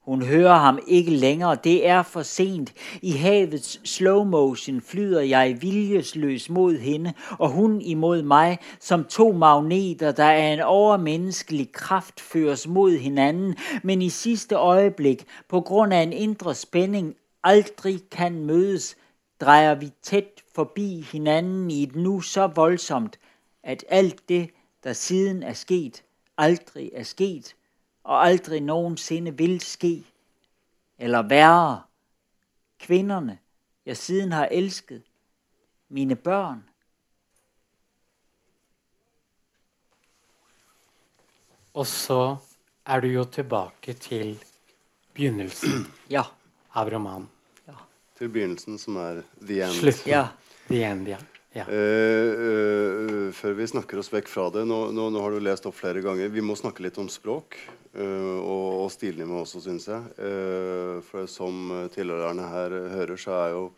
[0.00, 1.56] Hun hører ham ikke længere.
[1.64, 2.72] Det er for sent.
[3.02, 9.32] I havets slow motion flyder jeg viljesløs mod hende, og hun imod mig, som to
[9.32, 15.94] magneter, der er en overmenneskelig kraft føres mod hinanden, men i sidste øjeblik, på grund
[15.94, 17.14] af en indre spænding,
[17.44, 18.96] aldrig kan mødes,
[19.40, 23.18] drejer vi tæt forbi hinanden i et nu så voldsomt,
[23.62, 24.50] at alt det,
[24.84, 26.02] der siden er sket,
[26.38, 27.54] aldrig er sket,
[28.04, 30.04] og aldri noensinne vil ske.
[30.98, 31.82] Eller værre,
[32.78, 33.38] kvinderne,
[33.86, 35.02] jeg siden har elsket,
[35.88, 36.64] mine børn.
[41.74, 42.36] Og så
[42.86, 44.38] er du jo tilbake til
[45.14, 46.22] begynnelsen Ja,
[46.74, 47.28] av romanen.
[48.16, 49.74] Til begynnelsen, som er the end.
[49.76, 50.08] Slutten.
[50.08, 50.28] ja,
[50.68, 51.18] The end, ja.
[51.56, 51.64] Ja.
[51.66, 55.66] Uh, uh, før vi snakker oss vekk fra det, nå, nå, nå har du lest
[55.68, 56.30] opp flere ganger.
[56.32, 57.58] Vi må snakke litt om språk
[57.96, 60.04] uh, og, og stilnivå også, syns jeg.
[61.08, 63.68] For som tilhørerne her hører, så er jo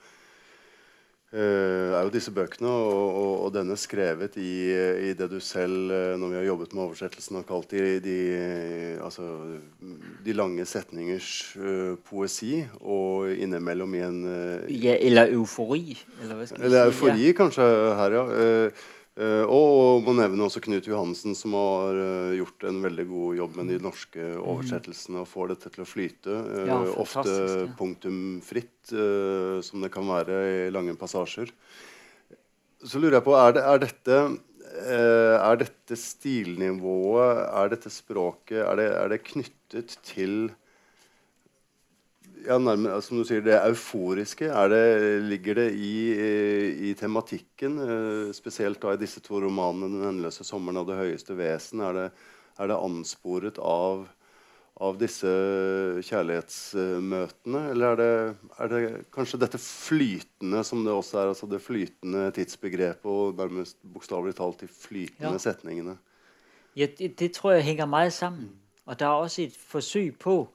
[1.37, 4.73] er jo disse bøkene, og, og, og denne skrevet i,
[5.11, 8.19] i, det du selv, eh, når vi har jobbet med oversettelsen, har kalt de, de,
[9.05, 9.27] altså,
[10.25, 15.99] de lange setningers uh, poesi, og innimellom i en uh, Ja, eller eufori.
[16.23, 16.95] Eller, hva Eller si?
[16.95, 17.69] eufori, kanskje,
[18.01, 18.25] her, ja.
[18.33, 18.87] Eh, eh,
[19.51, 23.73] og må nevne også Knut Johansen, som har eh, gjort en veldig god jobb med
[23.73, 26.37] de norske oversettelsene og får dette til å flyte.
[26.55, 27.65] eh, Ja, ofte ja.
[27.79, 30.39] punktumfritt, eh, som det kan være
[30.69, 31.51] i lange passasjer.
[32.85, 34.21] Så lurer jeg på, er, det, er dette
[34.87, 40.53] eh, er dette stilnivået, er dette språket, er det, er det knyttet til
[42.47, 44.83] ja, nærmere, som du sier, det euforiske, er det,
[45.29, 47.79] ligger det i, eh, i tematikken?
[47.85, 51.83] eh, Spesielt da i disse to romanene 'Den endeløse sommeren' og 'Det høyeste vesen'.
[51.83, 52.11] Er det,
[52.59, 54.09] er det ansporet av,
[54.81, 55.27] av disse
[56.03, 57.71] kjærlighetsmøtene?
[57.71, 61.29] Eller er det, er det kanskje dette flytende, som det også er?
[61.29, 65.39] Altså det flytende tidsbegrepet og nærmest bokstavelig talt de flytende Ja.
[65.39, 65.99] setningene?
[66.77, 68.51] Ja, det, det tror jeg henger mye sammen.
[68.87, 70.49] Og der er også et forsøk på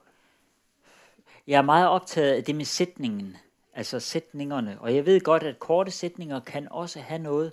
[1.46, 3.36] Jeg er meget optaget af det med sætningen.
[3.74, 4.80] Altså sætningerne.
[4.80, 7.52] Og jeg ved godt, at korte sætninger kan også have noget.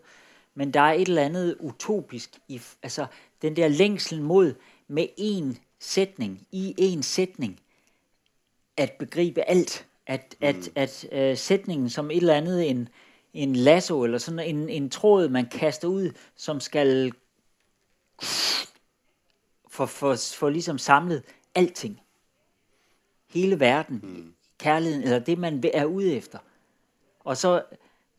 [0.55, 3.05] Men der er et eller andet utopisk i altså
[3.41, 4.53] den der længsel mod
[4.87, 7.59] med en sætning, i en sætning,
[8.77, 9.87] at begribe alt.
[10.07, 12.89] At, at, at uh, sætningen som et eller andet, en,
[13.33, 17.13] en lasso, eller sådan en, en tråd, man kaster ud, som skal
[19.69, 21.23] for, for, for ligesom samlet
[21.55, 22.01] alting.
[23.33, 24.33] Hele verden, mm.
[24.57, 26.39] kærligheden, eller det, man er ude efter.
[27.19, 27.63] Og så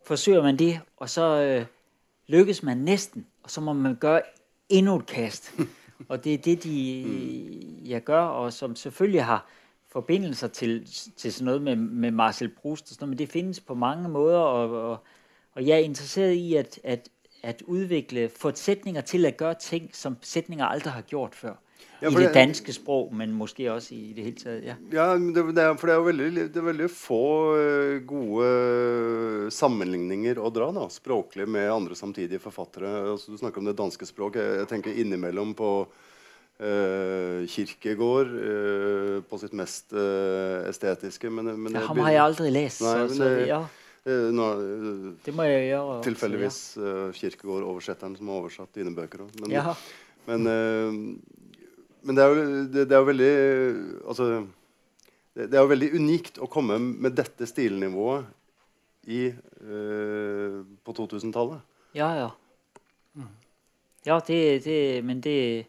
[0.04, 1.66] forsøger man det, og så øh,
[2.26, 4.22] lykkes man næsten, og så må man gøre
[4.68, 5.54] endnu et kast.
[6.08, 9.46] og det er det, de, jeg gør, og som selvfølgelig har
[9.88, 10.86] forbindelser til,
[11.16, 14.08] til sådan noget med, med Marcel Proust, og sådan noget, men det findes på mange
[14.08, 14.98] måder, og, og,
[15.54, 17.08] og jeg er interesseret i at, at,
[17.42, 21.54] at udvikle, få sætninger til at gøre ting, som sætninger aldrig har gjort før.
[22.03, 24.74] Ja, I det det- danske sprog, men måske også i det hele taget, ja.
[24.91, 27.20] Ja, det, det er, for det er jo veldig, det er veldig få
[27.59, 32.91] eh, gode sammenligninger å dra da, språklig med andre samtidige forfattere.
[33.12, 34.37] Altså, du snakker om det danske språk.
[34.41, 35.74] Jeg, jeg tenker innimellom på
[36.62, 41.26] Uh, Kirkegård uh, på sitt mest uh, estetiske.
[41.33, 42.85] Men, men ja ham har jeg aldri lest.
[42.85, 43.59] Nei, det- ja,
[44.07, 45.97] eh, nå, eh, det må jeg gjøre.
[46.07, 49.33] Tilfeldigvis uh, Kirkegård-oversetteren som har oversatt dine bøker òg.
[49.43, 49.74] Men, Ja.
[50.28, 51.01] men, eh,
[52.03, 52.44] men det er jo,
[52.74, 53.32] det, det er jo veldig
[54.11, 54.28] Altså
[55.34, 58.26] det, det er jo veldig unikt å komme med dette stilnivået
[59.09, 61.62] i, eh, på 2000-tallet.
[61.96, 62.30] Ja, ja.
[64.07, 65.66] Ja, det, det, men det,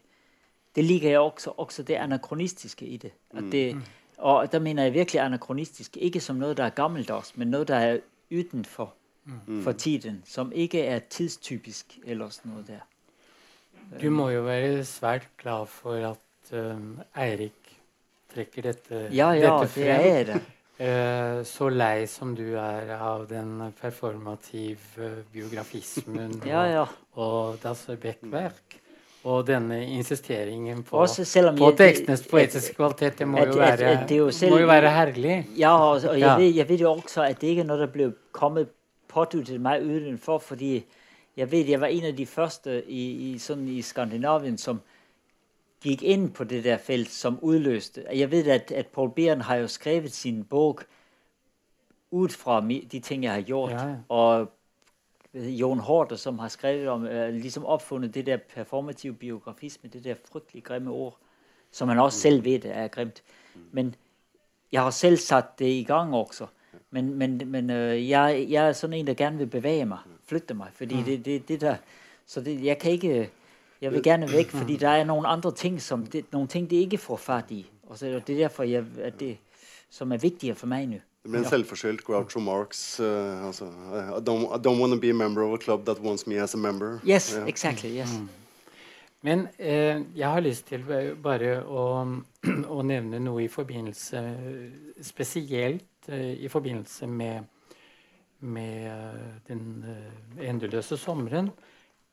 [0.76, 3.12] det ligger jeg også, også det anakronistiske i det.
[3.30, 3.76] At det.
[4.18, 7.76] Og da mener jeg virkelig anakronistisk, ikke som noe der er gammeldags, men noe der
[7.76, 7.98] er
[8.30, 9.62] utenfor mm.
[9.62, 12.82] for tiden, som ikke er tidstypisk eller noe der.
[14.00, 16.20] Du må jo være svært glad for at
[16.52, 17.72] um, Eirik
[18.34, 20.40] trekker dette, Ja, ja, dette det er det.
[20.76, 26.86] Eh, så lei som du er av den performative biografismen Ja, ja.
[27.14, 28.80] og, Das Beck-verk,
[29.24, 31.04] og denne insisteringen på,
[31.56, 34.66] på tekstenes at- poetiske kvalitet, det må, et, jo være, et, jo selv- må jo
[34.66, 35.36] være herlig.
[35.56, 36.38] Ja, og, og jeg.
[36.40, 38.68] Ved, jeg ved jo også, at det ikke er noe der ble kommet
[39.08, 40.84] påduttet meg udenfor, fordi
[41.36, 44.82] jeg vet jeg var en av de første i, i, sånn i Skandinavien, som
[45.84, 49.62] gik inn på det der felt, som utløste Jeg vet at, at Paul Beeren har
[49.62, 50.86] jo skrevet sin bok
[52.14, 53.96] ut fra de ting, jeg har gjort, Ja, ja.
[54.08, 54.52] og
[55.34, 60.64] Jon Horter, som har skrevet om, liksom oppfunnet det der performative biografisme, det der fryktelig
[60.64, 61.18] grimme ord,
[61.70, 63.22] som han også selv vet er grimt.
[63.72, 63.94] Men
[64.72, 66.46] jeg har selv satt det i gang også.
[66.90, 70.54] Men, men, men øh, jeg, jeg er sånn en, som gjerne vil bevæge meg, flytte
[70.54, 70.70] meg.
[70.74, 71.76] fordi det, det, det der,
[72.26, 73.28] så det, jeg kan ikke,
[73.80, 76.76] jeg vil gerne væk, fordi der er nogle andre ting, som det, nogle ting, det
[76.76, 77.70] ikke får fat i.
[77.86, 79.36] Og så det er derfor, jeg, at det,
[79.90, 80.96] som er vigtigere for mig nu.
[81.22, 83.00] Det blir en selvforskyldt Groucho Marx.
[83.00, 85.98] Uh, altså, I don't, I don't want to be a member of a club that
[86.00, 86.98] wants me as a member.
[87.08, 87.46] Yes, Ja.
[87.46, 88.08] exactly, yes.
[89.22, 90.82] Men eh, jeg har lyst til
[91.22, 91.84] bare å,
[92.76, 94.20] å nevne noe i forbindelse
[95.02, 97.46] Spesielt eh, i forbindelse med,
[98.40, 99.00] med
[99.48, 101.48] den eh, endeløse sommeren.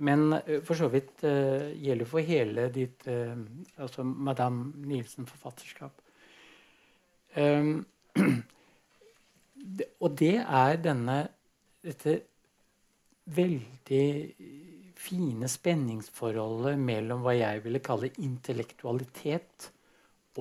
[0.02, 3.36] Men eh, for så vidt uh, gjelder for hele ditt uh,
[3.78, 6.02] altså Madame Nielsen-forfatterskap.
[7.38, 7.86] Um,
[10.04, 11.22] og det er denne
[11.82, 12.18] dette
[13.32, 14.08] veldig
[15.02, 19.70] fine spenningsforholdet mellom hva jeg ville kalle intellektualitet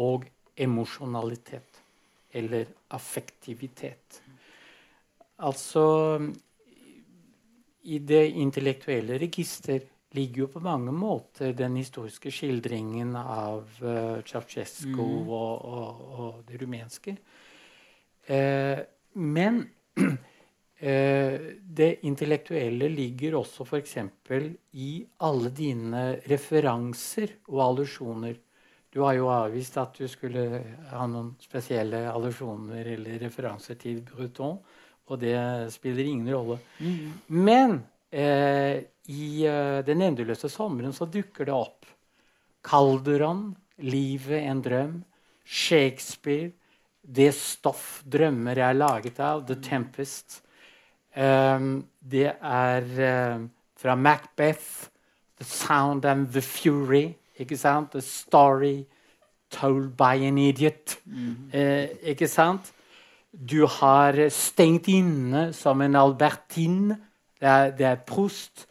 [0.00, 0.26] og
[0.60, 1.80] emosjonalitet.
[2.36, 4.20] Eller affektivitet.
[5.40, 5.84] Altså
[7.82, 9.80] i det intellektuelle register
[10.16, 15.28] ligger jo på mange måter den historiske skildringen av uh, Ceaucescu Mm.
[15.28, 17.16] og, og, og det rumenske.
[18.30, 18.78] Eh,
[19.12, 19.62] men
[20.78, 23.96] eh, det intellektuelle ligger også f.eks.
[24.72, 28.36] i alle dine referanser og allusjoner.
[28.90, 30.44] Du har jo avvist at du skulle
[30.90, 34.58] ha noen spesielle allusjoner eller referanser til Breton,
[35.08, 35.36] og det
[35.72, 36.58] spiller ingen rolle.
[37.26, 37.80] Men
[38.10, 41.86] eh, i eh, Den endeløse sommeren så dukker det opp
[42.62, 44.98] Calderon, 'Livet en drøm',
[45.44, 46.52] Shakespeare,
[47.02, 50.42] det stoff drømmer er laget av, 'The Tempest'.
[51.16, 53.40] Um, det er eh,
[53.76, 54.90] fra Macbeth,
[55.38, 57.14] 'The Sound and the Fury'.
[57.38, 57.92] Ikke sant?
[57.92, 58.84] 'The Story
[59.50, 61.00] Told by an Idiot'.
[61.52, 62.72] Eh, ikke sant?
[63.30, 66.90] Du har eh, stengt inne som en albertin.
[67.40, 68.66] Det er, det er prost.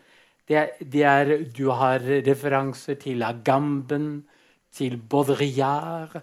[0.49, 4.25] Det det er, du har referanser til Agamben,
[4.71, 6.21] til Baudrillard.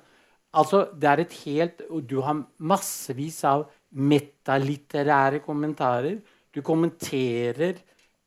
[0.53, 6.19] Altså, det er et helt og Du har massevis av metalitterære kommentarer.
[6.55, 7.77] Du kommenterer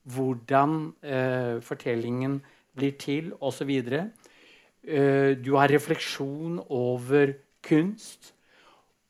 [0.03, 2.41] hvordan eh, fortellingen
[2.75, 3.71] blir til, osv.
[4.79, 7.33] Uh, du har refleksjon over
[7.65, 8.33] kunst.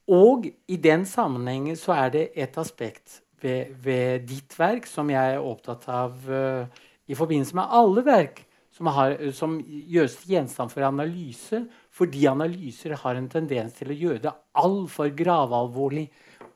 [0.10, 5.36] Og i den sammenhengen så er det et aspekt ved, ved ditt verk som jeg
[5.36, 6.66] er opptatt av uh,
[7.10, 8.41] i forbindelse med alle verk
[8.74, 11.62] som, har, som gjøres til gjenstand for analyse,
[11.93, 16.07] fordi analyser har en tendens til å gjøre det altfor gravalvorlig.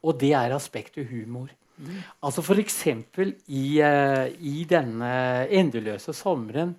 [0.03, 1.51] Og det er aspektet humor.
[2.23, 2.79] Altså F.eks.
[3.47, 5.13] I, uh, i denne
[5.53, 6.73] endeløse sommeren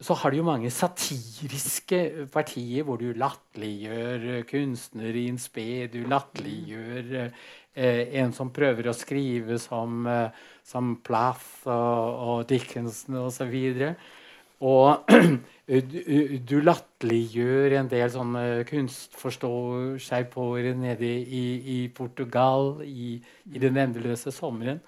[0.00, 5.94] så har du jo mange satiriske partier hvor du latterliggjør eh, kunstnere en sped.
[5.94, 10.28] Du latterliggjør eh, en som prøver å skrive som, eh,
[10.68, 13.56] som Plath og, og Dickinson osv.
[14.66, 15.08] Og
[15.68, 18.44] du, du latterliggjør en del sånne
[20.76, 23.16] nede i, i Portugal i,
[23.48, 24.84] i den endeløse sommeren.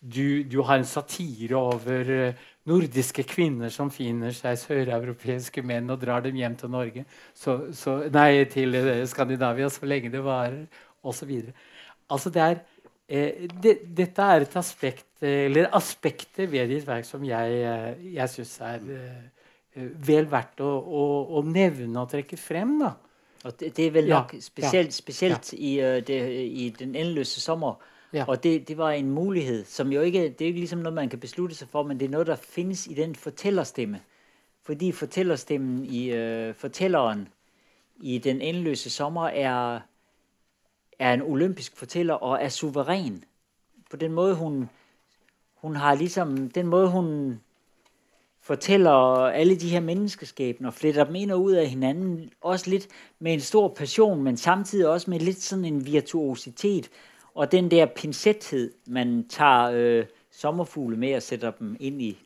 [0.00, 2.32] Du, du, har en satire over
[2.70, 7.04] nordiske kvinner som finner seg søreuropeiske menn og drar dem hjem til Norge.
[7.36, 10.64] Så, så, nei, til uh, Skandinavia så lenge det varer,
[11.02, 11.32] osv.
[12.10, 17.24] Altså det er, uh, det, dette er et aspekt, eller aspekter ved ditt verk som
[17.26, 17.60] jeg,
[18.14, 18.86] jeg syns er
[19.76, 21.04] vel verdt å, å,
[21.38, 22.78] å, nevne og trekke frem.
[22.80, 22.94] da.
[23.44, 25.58] Og det, det er vel nok Ja, spesielt, spesielt ja.
[25.58, 27.80] I, uh, det, i den endeløse sommer.
[28.12, 28.24] Ja.
[28.28, 30.92] Og det, det var en mulighet som jo ikke Det er jo ikke liksom noe
[30.92, 34.00] man kan beslutte seg for, men det er noe der finnes i den fortellerstemme.
[34.62, 37.28] Fordi fortellerstemmen i uh, fortelleren
[38.00, 39.80] i Den endeløse sommer er,
[40.98, 43.24] er en olympisk forteller og er suveren.
[43.90, 44.68] På den måte hun
[45.54, 47.40] Hun har liksom Den måte hun
[48.40, 48.90] forteller
[49.26, 52.88] alle de her menneskeskæbner, fletter dem inn og ut av hinanden, også litt
[53.18, 56.88] med en stor passion, men samtidig også med litt sånn en virtuositet,
[57.34, 62.18] og den der pinsethed, man tager øh, sommerfugle med og sætter dem ind i,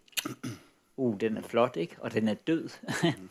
[0.96, 1.96] uh, den er flot, ikke?
[1.98, 2.68] Og den er død.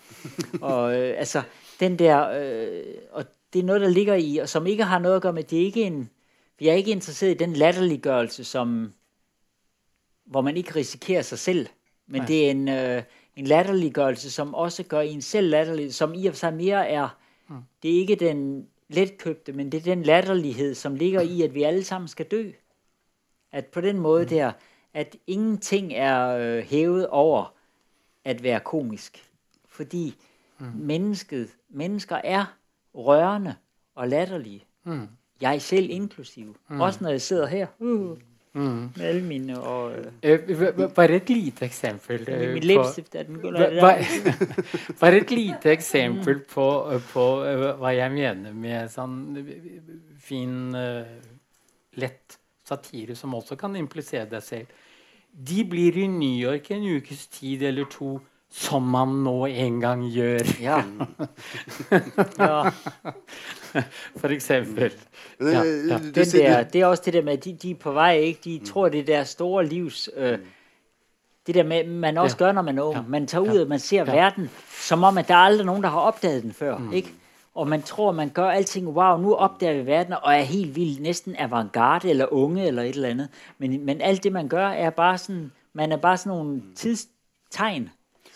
[0.61, 1.41] og øh, altså,
[1.79, 5.15] den der, øh, og det er noget, der ligger i, og som ikke har noget
[5.15, 6.09] at gøre med, det er ikke en,
[6.59, 8.93] vi er ikke interesseret i den latterliggørelse, som,
[10.25, 11.67] hvor man ikke risikerer sig selv,
[12.07, 12.27] men Nej.
[12.27, 13.03] det er en, øh,
[13.35, 17.09] en latterliggørelse, som også gør en selv latterlig, som i og for sig mere er,
[17.47, 17.55] Mm.
[17.83, 21.63] det er ikke den letkøbte, men det er den latterlighed, som ligger i, at vi
[21.63, 22.51] alle sammen skal dø.
[23.51, 24.51] At på den måde der,
[24.93, 27.53] at ingenting er øh, hævet over
[28.25, 29.29] at være komisk.
[29.67, 30.15] Fordi
[30.75, 32.45] mennesket, mennesker er
[32.95, 33.55] rørende
[33.95, 34.65] og latterlige.
[34.83, 35.07] Mm.
[35.41, 36.57] Jeg selv inklusiv.
[36.69, 38.17] Også når jeg sidder her uh,
[38.55, 38.91] Mm.
[39.01, 42.19] alle mine og Eh, v- v- Bare et lite eksempel.
[42.29, 42.83] eh, på-
[43.81, 44.05] Bare,
[45.01, 46.67] bare et lite eksempel på,
[47.13, 49.81] på eh, hva jeg mener med sånn eh,
[50.19, 51.05] fin, eh,
[51.97, 54.67] lett satire, som også kan implisere deg selv.
[55.33, 58.19] De blir i New York en ukes tid eller to,
[58.55, 60.77] som man nå en gang gjør, Ja.
[62.39, 62.69] ja.
[64.17, 64.91] for eksempel.
[65.41, 65.97] Ja, ja.
[65.97, 68.39] Den der, det er også det der med, at de, de er på vei, ikke?
[68.43, 70.09] De tror, det der store livs...
[70.17, 70.37] Øh,
[71.47, 72.45] det der med, man også Ja.
[72.45, 73.09] gør, når man er ung.
[73.09, 74.11] Man tager ud, og man ser Ja.
[74.15, 74.49] verden,
[74.87, 77.13] som om, at der er aldrig nogen, der har opdaget den før, ikke?
[77.55, 81.01] Og man tror, man gør alting, wow, nu opdager vi verden, og er helt vildt,
[81.01, 83.29] næsten avantgarde, eller unge, eller et eller andet.
[83.57, 87.89] Men, men alt det, man gør, er bare sådan, man er bare sådan nogle tidstegn,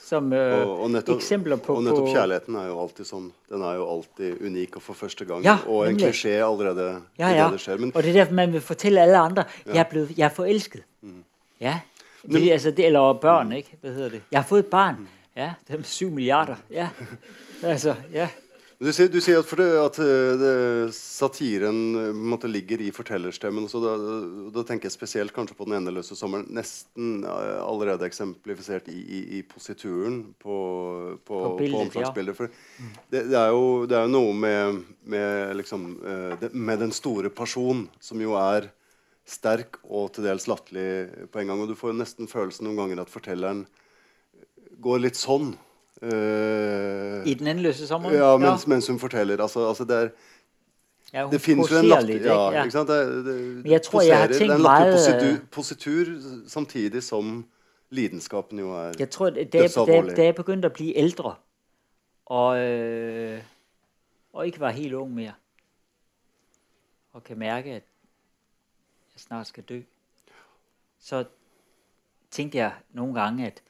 [0.08, 1.76] som uh, og, og, nettopp, eksempler på...
[1.76, 3.26] og nettopp kjærligheten er jo alltid sånn.
[3.51, 5.43] Den er jo alltid unik og for første gang.
[5.43, 6.88] Ja, og en klisjé allerede
[7.20, 7.49] Ja, ja.
[7.51, 7.82] det skjer.
[7.84, 10.34] Men Og det er derfor, man vil fortelle alle andre, jeg er, blevet, jeg er
[10.36, 10.88] forelsket.
[11.60, 11.80] Ja,
[12.28, 13.78] Det, altså det, eller børn, ikke?
[13.82, 14.22] Hva heter det?
[14.32, 15.05] Jeg har fått barn.
[15.38, 16.60] Ja, det er syv milliarder.
[16.74, 16.89] Ja.
[17.64, 18.28] Altså, ja.
[18.78, 20.50] Du sier, du sier at, det, at eh, det,
[20.94, 23.66] satiren eh, måte ligger i fortellerstemmen.
[23.72, 23.96] Så da,
[24.54, 26.46] da tenker jeg spesielt kanskje på 'Den endeløse sommeren'.
[26.54, 30.60] Nesten eh, allerede eksemplifisert i, i, i posituren på,
[31.26, 32.38] på, På bildet, på omslagsbildet.
[32.38, 32.54] For
[33.10, 35.90] det, det, er jo, det er jo noe med, med, liksom,
[36.54, 38.70] med den store person, som jo er
[39.26, 41.66] sterk og til dels latterlig på en gang.
[41.66, 43.66] Og du får nesten følelsen noen ganger at fortelleren
[44.78, 45.56] går litt sånn.
[46.02, 49.41] Eh, I den endeløse sommeren ja, mens, mens hun forteller.
[49.41, 50.10] Altså, altså det, er,
[51.14, 52.14] ja, det finnes jo en poserer latter...
[52.14, 52.72] lidt, Ja, ikke?
[52.72, 52.89] sant?
[52.89, 56.06] Det, det, jeg tror, jeg har tenkt Det meget, positur,
[56.48, 57.45] samtidig som
[57.89, 60.18] lidenskapen jo er Jeg tror, jeg, Dødsalvorlig.
[60.18, 61.36] da, jeg begynte å bli eldre
[62.26, 63.39] og, øh,
[64.34, 65.32] og ikke var helt ung mer,
[67.14, 67.84] og kan merke at
[69.14, 69.80] jeg snart skal dø,
[71.00, 71.24] så
[72.32, 73.62] tenkte jeg noen ganger at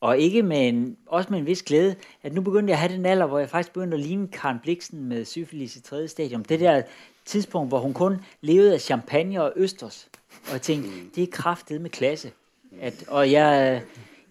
[0.00, 2.98] og ikke med en, også med en vis glæde, at nu begyndte jeg at have
[2.98, 6.44] den alder, hvor jeg faktisk begyndte at ligne Karen Bliksen med syfilis i tredje stadium.
[6.44, 6.82] Det der
[7.24, 10.08] tidspunkt, hvor hun kun levede af champagne og østers.
[10.46, 12.32] Og jeg tænkte, det er kraftet med klasse.
[12.80, 13.82] At, og jeg,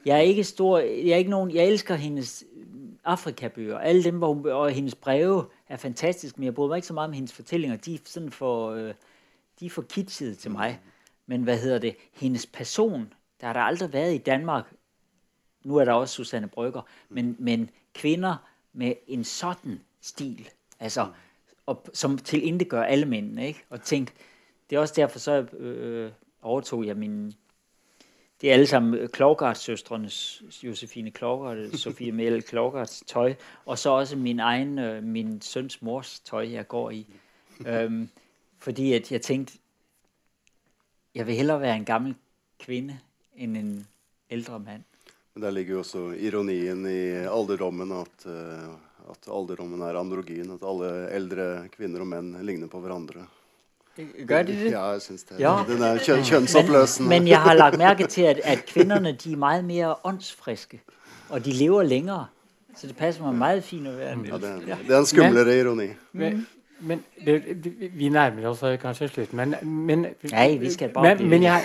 [0.05, 2.43] jeg er ikke stor, jeg er ikke nogen, jeg elsker hendes
[3.05, 3.77] Afrikabøger.
[3.77, 6.93] Alle dem, hvor hun, og hendes breve er fantastisk, men jeg bryder mig ikke så
[6.93, 7.77] meget om hendes fortællinger.
[7.77, 8.93] De er sådan for, øh,
[9.59, 10.79] de er for kitschede til mig.
[11.27, 11.95] Men hvad hedder det?
[12.13, 14.65] Hendes person, der har der aldrig været i Danmark.
[15.65, 16.81] Nu er det også Susanne Brygger.
[17.09, 18.37] Men, men kvinner
[18.73, 20.47] med en sånn stil,
[20.79, 21.07] altså,
[21.65, 23.47] og, som til intet gør alle mennene.
[23.47, 23.63] ikke?
[23.69, 24.11] Og tenk,
[24.69, 26.11] det er også derfor, så øh,
[26.41, 27.33] overtog jeg min
[28.41, 33.35] det er alle sammen Klovgard-søstrenes Josefine Klovgard, Sofie Melle Klovgards tøj,
[33.65, 37.07] og så også min egen, øh, min søns mors tøj, jeg går i.
[37.59, 38.09] Um,
[38.57, 39.57] fordi at jeg tænkte,
[41.15, 42.15] jeg vil hellere være en gammel
[42.59, 42.99] kvinne
[43.35, 43.87] end en
[44.29, 44.83] ældre mand.
[45.35, 50.53] Men der ligger jo også ironien i alderdommen, at, eh, at alderdommen er androgyn.
[50.55, 53.25] At alle eldre kvinner og menn ligner på hverandre.
[53.97, 54.71] Gør de det?
[54.71, 55.41] Ja, jeg syns det.
[55.43, 55.57] Ja.
[55.67, 57.09] Den er kjø kjønnsoppløsende.
[57.09, 60.79] Men, men jeg har lagt merke til, at, at kvinnene de er mye mer åndsfriske,
[61.29, 62.31] og de lever lenger.
[62.75, 65.07] Så det passer meg veldig fint å være en ja, det, er, det er en
[65.07, 65.89] skumlere ironi.
[66.15, 66.45] Men,
[66.79, 67.55] men det,
[67.93, 71.61] vi nærmer oss kanskje slutten, men, men Nei, vi skal bare men, men, jeg,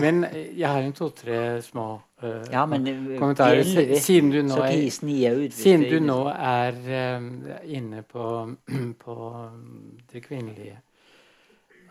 [0.00, 0.24] men
[0.56, 1.86] jeg har en to-tre små
[2.22, 3.62] uh, Ja, men øh, kommentarer.
[4.00, 4.90] Siden du nå er,
[5.50, 7.22] siden du nå er eh,
[7.72, 8.26] inne på,
[9.04, 9.16] på
[10.12, 10.78] det kvinnelige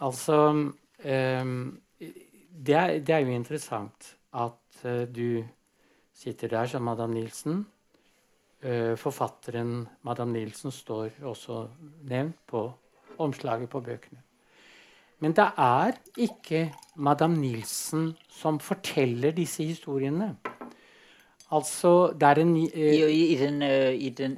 [0.02, 1.80] Altså um,
[2.66, 5.44] det, er, det er jo interessant at uh, du
[6.14, 7.66] sitter der som Madame Nielsen.
[8.60, 11.62] Eh, forfatteren Madame Nielsen står også
[12.12, 12.66] nevnt på
[13.24, 14.20] omslaget på bøkene.
[15.24, 20.34] Men det er ikke Madame Nielsen som forteller disse historiene.
[21.52, 24.38] Altså, det er en I, eh, i, i, den, uh, I den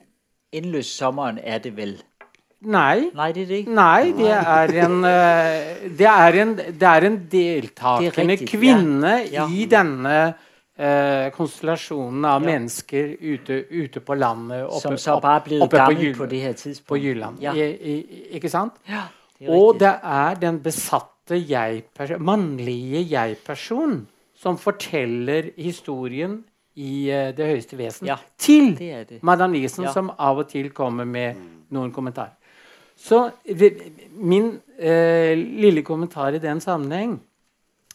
[0.53, 1.97] endeløse sommeren er det vel?
[2.61, 3.09] Nei.
[3.17, 3.59] Nei, det er det.
[3.74, 9.41] Nei, det er en, uh, det er en, det er en deltakende kvinne ja.
[9.41, 9.49] Ja.
[9.49, 10.22] i denne
[10.78, 12.45] eh, konstellasjonen av Ja.
[12.45, 14.65] mennesker ute, ute på landet.
[14.67, 15.78] Oppe, Som så bare er oppe
[16.17, 16.53] på det her
[16.88, 16.97] på.
[16.97, 17.38] Jylland.
[17.41, 18.74] Ja, I, i, ikke sant?
[18.88, 19.07] ja
[19.41, 21.84] det Og det er den besatte jeg
[22.19, 26.43] mannlige jeg-person som forteller historien
[26.76, 29.24] i uh, Det høyeste vesen Ja, til det det.
[29.24, 31.36] Madame Nielsen, som av og til kommer med
[31.69, 32.38] noen kommentarer.
[32.97, 37.19] Så det- min uh, lille kommentar i den sammenheng,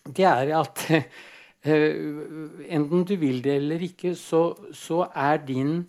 [0.06, 0.84] det er at
[1.66, 5.80] enten du vil det eller ikke, så, så er din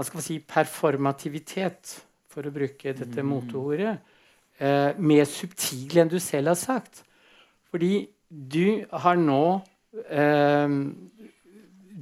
[0.00, 1.90] hva skal man si, performativitet,
[2.32, 3.98] for å bruke dette moteordet,
[4.56, 7.02] eh, mer subtil enn du selv har sagt.
[7.68, 9.60] Fordi du har nå
[10.08, 10.68] eh,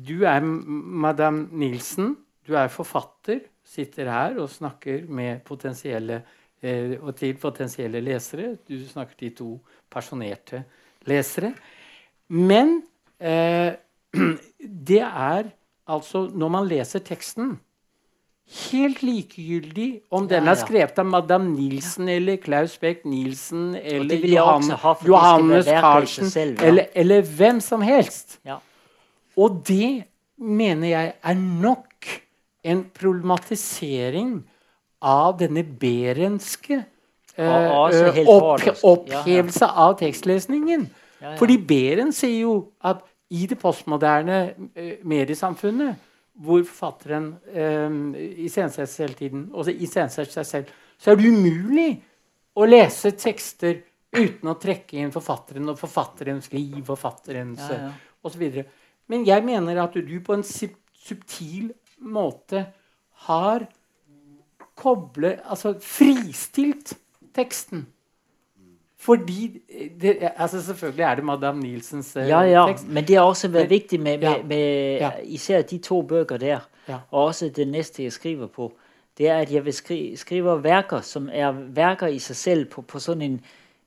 [0.09, 2.15] Du er Madame Nielsen.
[2.47, 3.41] Du er forfatter.
[3.65, 6.23] Sitter her og snakker med potensielle
[6.63, 8.55] eh, og til potensielle lesere.
[8.63, 9.51] Du snakker til to
[9.91, 10.63] personerte
[11.09, 11.51] lesere.
[12.29, 12.95] Men eh,
[14.89, 15.49] det er
[15.89, 17.57] altså Når man leser teksten
[18.49, 24.71] Helt likegyldig om den er skrevet av Madame Nielsen eller Klaus Beck Nielsen eller Johan,
[25.05, 28.39] Johannes Carlsen eller, eller hvem som helst.
[28.49, 28.57] Ja.
[29.37, 30.07] Og det
[30.41, 32.09] mener jeg er nok
[32.65, 34.33] en problematisering
[35.05, 36.81] av denne berenske
[37.37, 40.89] eh, eh, opphevelse av tekstlesningen.
[41.39, 44.39] Fordi Beren sier jo at i det postmoderne
[44.75, 46.07] eh, mediesamfunnet,
[46.39, 47.99] hvor forfatteren eh,
[48.47, 51.91] iscenesetter hele tiden, og iscenesetter seg selv, så er det umulig
[52.59, 53.83] å lese tekster
[54.15, 57.91] uten å trekke inn forfatteren og forfatterens liv, forfatterens Ja, ja.
[58.25, 58.63] osv.
[59.09, 62.65] Men jeg mener at du på en subtil måte
[63.29, 63.67] har
[64.79, 66.95] koblet Altså fristilt
[67.35, 67.87] teksten.
[69.01, 69.61] Fordi
[70.01, 72.89] det, altså Selvfølgelig er det Madame Nielsens uh, ja, ja, tekst.
[72.89, 75.11] Men det har også vært men, viktig med, med, med ja.
[75.23, 76.59] især de to bøker der,
[77.11, 78.73] og også det neste jeg skriver på.
[79.19, 82.83] Det er at jeg vil skri skrive verker som er verker i seg selv på,
[82.83, 83.41] på sånn en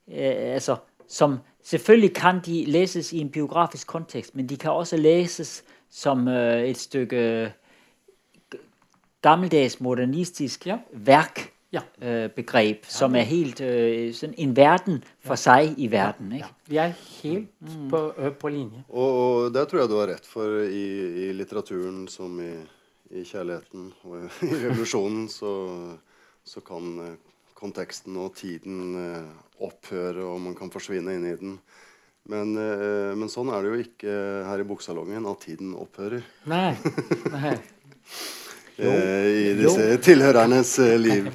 [0.08, 0.76] eh, altså,
[1.08, 6.28] som Selvfølgelig kan de leses i en biografisk kontekst, men de kan også leses som
[6.28, 7.52] øh, et stykke
[9.22, 10.78] gammeldags modernistisk ja.
[11.72, 11.82] Ja.
[12.02, 15.36] øh, som er helt øh, sådan en verden for ja.
[15.36, 16.32] seg i verden.
[16.32, 16.48] Ikke?
[16.68, 16.94] Vi er
[17.24, 17.90] helt mm.
[17.90, 18.84] på, øh, på, linje.
[18.90, 19.12] Og,
[19.44, 20.86] og det tror jeg du har rett for i,
[21.28, 22.54] i litteraturen som i,
[23.12, 25.54] i, kjærligheten og i revolusjonen, så,
[26.44, 27.16] så kan øh,
[27.56, 28.98] konteksten og tiden
[29.62, 31.60] opphøre, og man kan forsvinne inn i den.
[32.30, 34.16] Men, eh, men, sånn er det jo ikke
[34.46, 36.26] her i buksalongen, at tiden opphører.
[36.50, 36.76] Nei,
[37.36, 37.56] nei.
[38.90, 40.02] Eh, I disse jo.
[40.02, 41.30] tilhørernes eh, liv.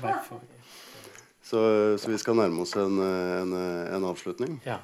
[1.47, 1.61] Så,
[1.99, 3.53] så, vi skal nærme oss en, en,
[3.95, 4.59] en avslutning.
[4.67, 4.81] Ja.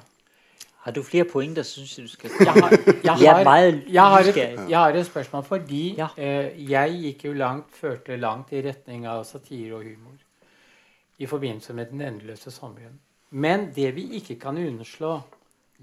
[0.83, 3.39] Har du flere poeng der syns du skal jeg har, jeg, har,
[3.87, 6.09] jeg, har et, jeg har et spørsmål fordi ja.
[6.19, 10.19] eh, jeg gikk jo langt, førte langt i retning av satire og humor
[11.23, 12.99] i forbindelse med Den endeløse sommeren.
[13.31, 15.21] Men det vi ikke kan underslå,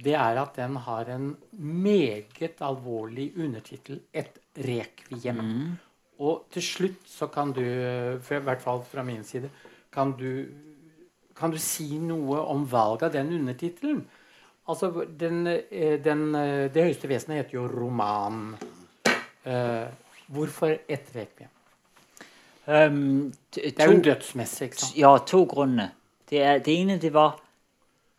[0.05, 5.41] det er at den har en meget alvorlig undertittel, 'Et rekviem'.
[5.41, 5.77] Mm.
[6.21, 9.49] Og til slutt så kan du, i hvert fall fra min side,
[9.93, 10.45] kan du,
[11.37, 14.03] kan du si noe om valget av den undertittelen?
[14.71, 18.57] Altså, den, eh, den, eh, Det høyeste vesenet heter jo roman.
[19.47, 19.89] Uh,
[20.29, 21.49] hvorfor ett rekviem?
[22.67, 24.65] Um, det er jo dødsmessig.
[24.65, 24.99] ikke sant?
[24.99, 25.89] Ja, to grunner.
[26.31, 27.41] Det, er, det ene det var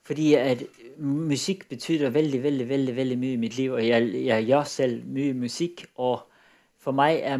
[0.03, 0.63] fordi at
[0.97, 3.73] musikk betyr veldig veldig, veldig, veldig mye i mitt liv.
[3.73, 5.85] Og jeg, jeg gjør selv mye musikk.
[5.95, 6.19] Og
[6.81, 7.37] for meg er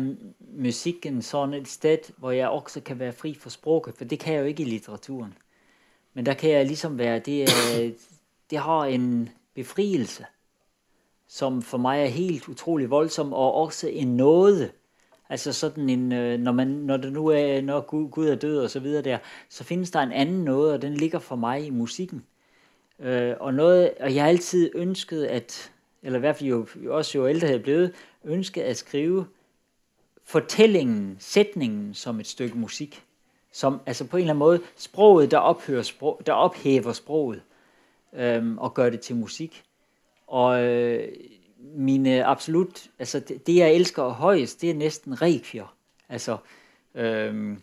[0.52, 3.97] musikken sånn et sted hvor jeg også kan være fri for språket.
[3.97, 5.34] For det kan jeg jo ikke i litteraturen.
[6.14, 7.47] Men der kan jeg liksom være Det,
[8.49, 10.26] det har en befrielse
[11.32, 14.72] som for meg er helt utrolig voldsom, og også en nåde
[15.32, 18.58] Altså sådan en, øh, når, man, når det nu er, når Gud, Gud er død
[18.58, 19.18] og så videre der,
[19.49, 22.26] så findes der en anden nåde, og den ligger for meg i musikken.
[22.99, 25.72] Uh, og, noget, og jeg har altid ønsket at,
[26.04, 27.93] eller i hvert fald jo, også jo ældre jeg er blevet,
[28.24, 29.26] ønsket at skrive
[30.32, 33.03] fortællingen, sætningen som et stykke musik.
[33.51, 37.41] Som, altså på en eller anden måde, sproget, der, ophører sprog, der ophæver sproget,
[38.13, 39.63] øhm, og gør det til musik.
[40.27, 41.07] Og øh,
[41.75, 45.75] mine absolut, altså det, det jeg elsker højest, det er næsten requier.
[46.09, 46.38] Altså,
[46.95, 47.61] øhm,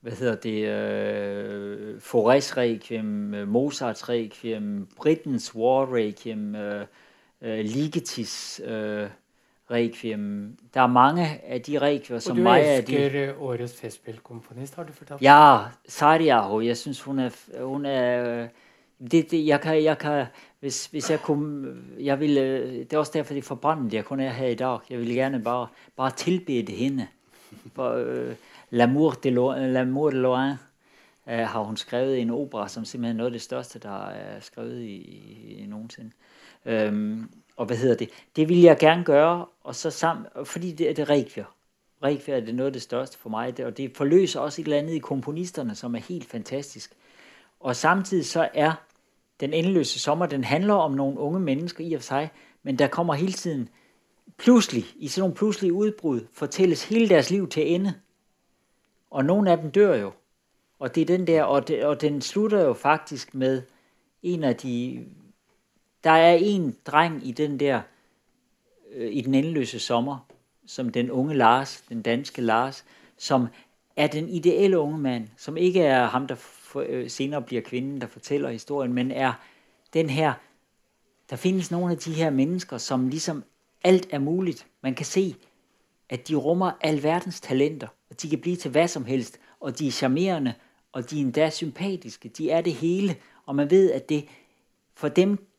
[0.00, 6.86] hvad hedder det, øh, Forest Requiem, øh, Mozarts Requiem, Britens War Requiem, øh,
[7.42, 9.08] øh, Ligetis øh,
[9.70, 10.56] Requiem.
[10.74, 12.96] Der er mange av de requiemer, som meg er de...
[12.96, 15.22] Og du elsker årets festspillkomponist, har du fortalt?
[15.22, 16.60] Ja, Sariaho.
[16.60, 17.30] Jeg synes, hun er...
[17.60, 18.48] Hun er
[19.00, 20.26] det, det, jeg kan, jeg kan,
[20.60, 22.40] hvis, hvis jeg kunne, jeg ville,
[22.84, 24.78] det er også derfor, det er forbandet, jeg kun er her i dag.
[24.90, 27.08] Jeg vil gerne bare, bare tilbede henne.
[27.74, 28.34] For, uh,
[28.70, 30.50] L'amour de, L'amour de Loin
[31.26, 34.10] uh, har hun skrevet i en opera, som simpelthen er noe av det største, der
[34.10, 36.12] er skrevet i, i, i noensinne.
[36.66, 37.30] Um,
[37.60, 38.10] og hvad hedder det?
[38.36, 41.46] Det vil jeg gerne gøre, og så sammen, fordi det, er det requiem.
[42.04, 44.78] Requiem er det noget af det største for mig, og det forløser også et eller
[44.78, 46.92] andet i komponisterne, som er helt fantastisk.
[47.60, 48.72] Og samtidig så er
[49.40, 52.30] den endeløse sommer, den handler om nogle unge mennesker i og for sig,
[52.62, 53.68] men der kommer hele tiden
[54.36, 57.94] pludselig, i sådan nogle pludselige udbrud, fortælles hele deres liv til ende.
[59.10, 60.12] Og nogle af dem dør jo.
[60.78, 63.62] Og det er den der, og, det, og den slutter jo faktisk med
[64.22, 65.04] en af de,
[66.04, 67.80] der er en dreng i den der,
[68.92, 70.18] øh, i den endeløse sommer,
[70.66, 72.84] som den unge Lars, den danske Lars,
[73.18, 73.46] som
[73.96, 76.36] er den ideelle unge mand, som ikke er ham, der
[76.76, 79.32] øh, senere bliver kvinden, der fortæller historien, men er
[79.92, 80.32] den her,
[81.30, 83.44] der findes nogle af de her mennesker, som ligesom
[83.84, 84.66] alt er muligt.
[84.82, 85.34] Man kan se,
[86.08, 89.86] at de rummer alverdens talenter, og de kan blive til hvad som helst, og de
[89.86, 90.54] er charmerende,
[90.92, 92.28] og de er endda sympatiske.
[92.28, 93.16] De er det hele,
[93.46, 94.28] og man ved, at det
[94.94, 95.49] for dem,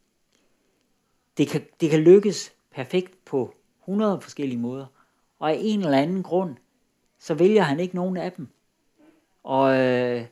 [1.37, 3.53] det kan, det kan lykkes perfekt på
[3.83, 4.85] 100 forskellige måder.
[5.39, 6.55] Og af en eller anden grund,
[7.19, 8.47] så vælger han ikke nogen af dem.
[9.43, 10.25] Og øh,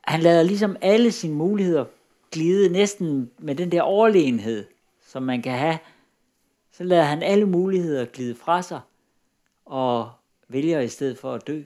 [0.00, 1.84] han lader ligesom alle sine muligheder
[2.32, 4.66] glide næsten med den der overlegenhed,
[5.06, 5.78] som man kan have.
[6.72, 8.80] Så lader han alle muligheder glide fra sig,
[9.64, 10.10] og
[10.48, 11.62] vælger i stedet for at dø.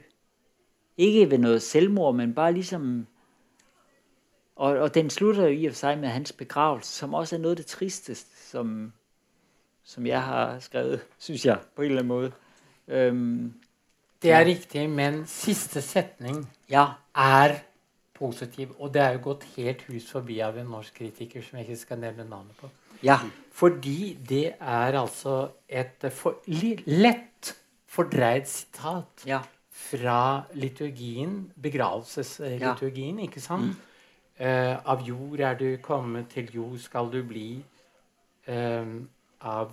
[0.97, 3.07] Ikke ved noget selvmord, men bare ligesom...
[4.57, 7.43] Og, og den slutter jo i og for seg med hans begravelse, som også er
[7.43, 8.93] noe av det tristeste, som
[9.85, 12.33] som jeg har skrevet, synes jeg, på en eller annen måte.
[12.89, 13.55] Um,
[14.23, 16.39] Det er riktig, men siste setning
[16.73, 17.59] ja, er
[18.17, 18.73] positiv.
[18.79, 21.83] Og det er jo gått helt hus forbi av en norsk kritiker som jeg ikke
[21.83, 22.71] skal nevne navnet på.
[23.05, 23.19] ja,
[23.53, 26.41] Fordi det er altså et for,
[26.87, 27.53] lett
[27.87, 33.77] fordreid sitat ja, fra liturgien, begravelsesliturgien, ikke sant?
[34.39, 37.65] Eh, av jord er du kommet, til jord skal du bli.
[38.47, 38.87] Eh,
[39.41, 39.73] av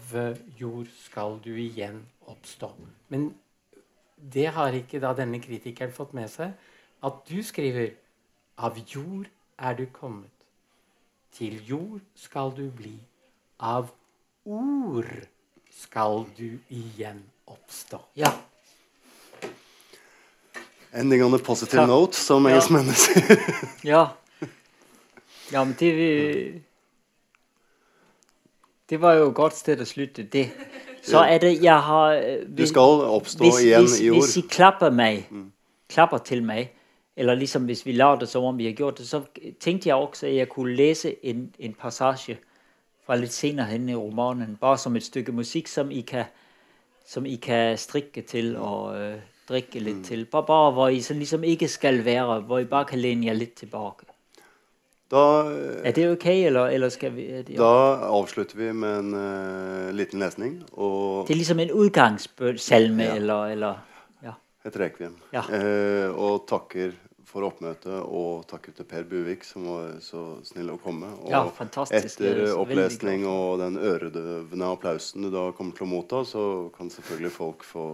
[0.59, 2.69] jord skal du igjen oppstå.
[3.09, 3.31] Men
[4.33, 6.53] det har ikke da denne kritikeren fått med seg.
[7.03, 7.93] At du skriver
[8.61, 9.25] av jord
[9.57, 10.29] er du kommet.
[11.33, 12.93] Til jord skal du bli.
[13.59, 13.89] Av
[14.45, 15.09] ord
[15.71, 18.01] skal du igjen oppstå.
[18.15, 18.31] ja.
[20.93, 21.87] Ending on a positive Takk.
[21.87, 22.49] note, som Ja.
[22.51, 23.37] engelskmennene sier.
[23.87, 24.01] Ja.
[25.51, 25.91] Ja, men det,
[28.89, 30.49] det var jo et godt sted å slutte det.
[31.03, 32.13] Så er det, jeg har...
[32.13, 34.21] øh, Du skal oppstå hvis, igjen hvis, i jord.
[34.21, 35.25] Hvis I klapper meg,
[35.89, 36.69] klapper til meg,
[37.17, 39.23] eller liksom hvis vi lader som om vi har gjort det, så
[39.59, 42.37] tenkte jeg også at jeg kunne lese en, en passasje
[43.05, 46.29] fra litt senere hen i romanen, bare som et stykke musikk som I kan,
[47.05, 49.17] som I kan strikke til og øh,
[49.49, 50.25] drikke litt til.
[50.31, 53.57] Bare, bare hvor I liksom ikke skal være, hvor I bare kan lene jer litt
[53.57, 54.10] tilbake.
[55.11, 55.21] Da,
[55.83, 60.23] Er det ok, eller, eller skal vi det, da avslutter vi med en uh, liten
[60.23, 63.15] lesning og det er liksom en utgangsselme, Ja.
[63.19, 63.81] eller, eller
[64.23, 64.37] ja.
[64.63, 65.17] et rekviem.
[65.35, 65.43] Ja.
[65.51, 66.95] Uh, og takker
[67.31, 71.07] for oppmøtet, og takker til Per Buvik, som var så snill å komme.
[71.23, 76.23] Og Ja, er etter opplesning og den øredøvende applausen du da kommer til å motta,
[76.27, 76.43] så
[76.75, 77.85] kan selvfølgelig folk få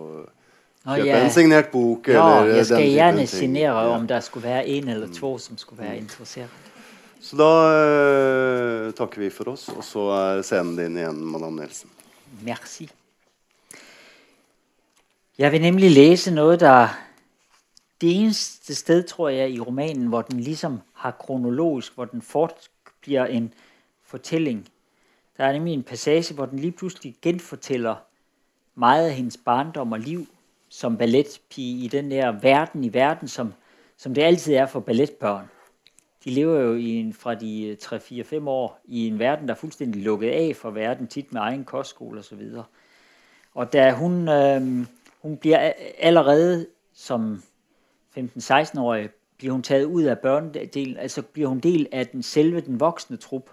[0.88, 1.20] kjøpe ja.
[1.22, 2.10] en signert bok.
[2.10, 3.96] Ja, eller jeg skal gjerne signere Ja.
[3.98, 6.67] om det skulle være en eller to som skulle være interessert.
[7.28, 11.90] Så da eh, takker vi for oss, og så er scenen din igjen, Madame Nielsen.
[12.46, 12.88] Merci.
[15.38, 16.94] Jeg vil nemlig lese noe der
[18.02, 22.70] det eneste sted, tror jeg, i romanen, hvor den ligesom har kronologisk, hvor den fort
[23.02, 23.52] blir en
[24.06, 24.64] fortelling.
[25.38, 27.96] Der er nemlig en passage, hvor den lige pludselig genforteller
[28.76, 30.28] meget av hennes barndom og liv
[30.70, 33.54] som ballettpige i den der verden i verden, som,
[33.98, 35.50] som det alltid er for balletbørn.
[36.28, 40.04] De lever jo en, fra de øh, 3-4-5 år i en verden, der er fuldstændig
[40.04, 42.42] lukket af for verden, tit med egen kostskole osv.
[43.54, 44.86] Og da hun, øh,
[45.22, 47.44] hun bliver allerede som
[48.18, 52.80] 15-16-årig, bliver hun taget ud af børnedelen, altså bliver hun del af den selve den
[52.80, 53.50] voksne trup,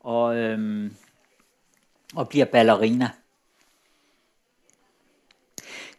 [0.00, 0.90] og, øh,
[2.16, 3.10] og bliver ballerina.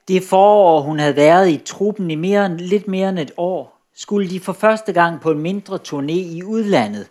[0.08, 4.30] Det forår, hun havde været i truppen i mere, lidt mere end et år, skulle
[4.30, 7.08] de for første gang på en mindre turné i udlandet.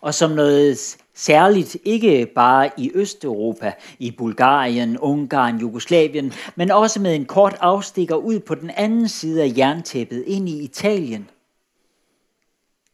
[0.00, 7.00] Og som noget s- særligt, ikke bare i Østeuropa, i Bulgarien, Ungarn, Jugoslavien, men også
[7.00, 11.28] med en kort afstikker ud på den anden side af jerntæppet ind i Italien.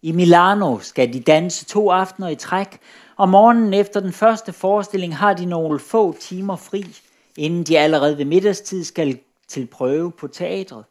[0.02, 2.78] I Milano skal de danse to aftener i træk,
[3.16, 6.84] og morgenen efter den første forestilling har de nogle få timer fri,
[7.36, 10.84] inden de allerede ved middagstid skal til prøve på teatret.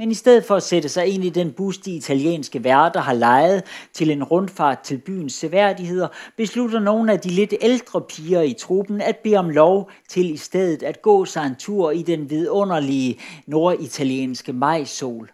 [0.00, 3.12] Men i stedet for at sætte sig ind i den bus, de italienske værter har
[3.12, 3.62] lejet
[3.92, 9.00] til en rundfart til byens seværdigheder, beslutter nogle af de lidt ældre piger i truppen
[9.00, 13.20] at bede om lov til i stedet at gå sig en tur i den vidunderlige
[13.46, 15.30] norditalienske majsol.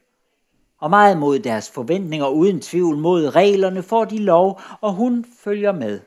[0.79, 5.73] Og meget mod deres forventninger, uden tvivl mod reglerne, får de lov, og hun følger
[5.73, 6.01] med.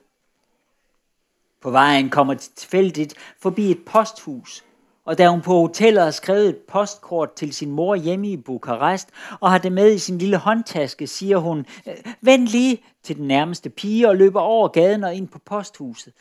[1.62, 4.64] På vejen kommer de tilfældigt forbi et posthus,
[5.08, 9.10] og da hun på hotellet har skrevet et postkort til sin mor hjemme i Bukarest,
[9.40, 13.28] og har det med i sin lille håndtaske, siger hun, «Vend vent lige til den
[13.28, 16.14] nærmeste pige, og løber over gaden og ind på posthuset.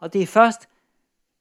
[0.00, 0.68] Og det er først,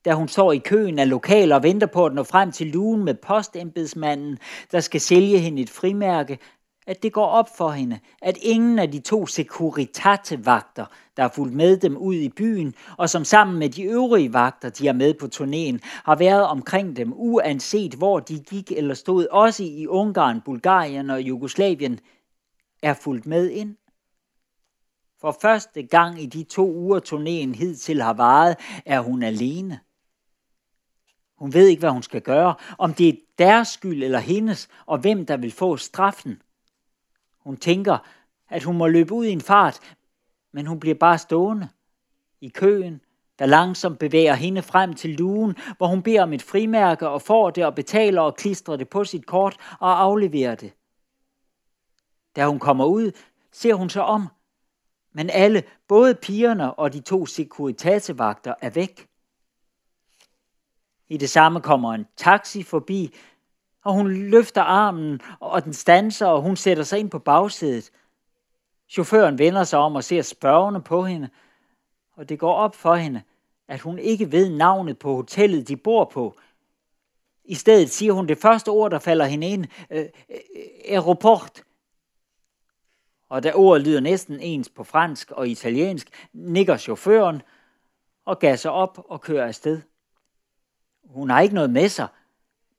[0.06, 3.06] da hun står i køen af lokaler og venter på at nå frem til lugen
[3.06, 4.38] med postembedsmanden,
[4.72, 6.40] der skal sælge hende et frimærke,
[6.88, 10.86] at det går op for hende, at ingen af de to sekuritate-vagter,
[11.18, 14.70] der har fulgt med dem ud i byen, og som sammen med de øvrige vagter,
[14.70, 19.28] de er med på turnéen, har været omkring dem, uanset hvor de gik eller stod,
[19.32, 21.99] også i Ungarn, Bulgarien og Jugoslavien,
[22.84, 23.76] er fulgt med ind.
[25.22, 28.56] For første gang i de to uger turnéen hidtil har varet,
[28.86, 29.80] er hun alene.
[31.38, 34.98] Hun ved ikke, hvad hun skal gøre, om det er deres skyld eller hendes, og
[34.98, 36.41] hvem der vil få straffen.
[37.46, 37.98] Hun tænker,
[38.50, 39.80] at hun må løbe ud i en fart,
[40.54, 41.70] men hun bliver bare stående
[42.42, 43.02] i køen,
[43.40, 47.50] der langsomt bevæger hende frem til lugen, hvor hun beder om et frimærke og får
[47.50, 50.74] det og betaler og klistrer det på sit kort og afleverer det.
[52.36, 53.12] Da hun kommer ud,
[53.52, 54.28] ser hun sig om,
[55.18, 59.08] Men alle, både pigerne og de to sekuritatevagter, er væk.
[61.08, 63.16] I det samme kommer en taxi forbi,
[63.86, 67.91] og hun løfter armen, og den stanser, og hun sætter sig ind på bagsædet.
[68.90, 71.30] Chaufføren vender sig om og ser spørgende på hende,
[72.16, 73.22] og det går op for hende,
[73.68, 76.38] at hun ikke ved navnet på hotellet, de bor på.
[77.45, 80.40] I stedet siger hun det første ord, der falder hende ind, øh, øh,
[80.86, 81.64] aeroport.
[83.30, 87.41] Og da ordet lyder næsten ens på fransk og italiensk, nikker chaufføren
[88.26, 89.82] og gasser op og kører afsted.
[91.03, 92.07] Hun har ikke noget med sig,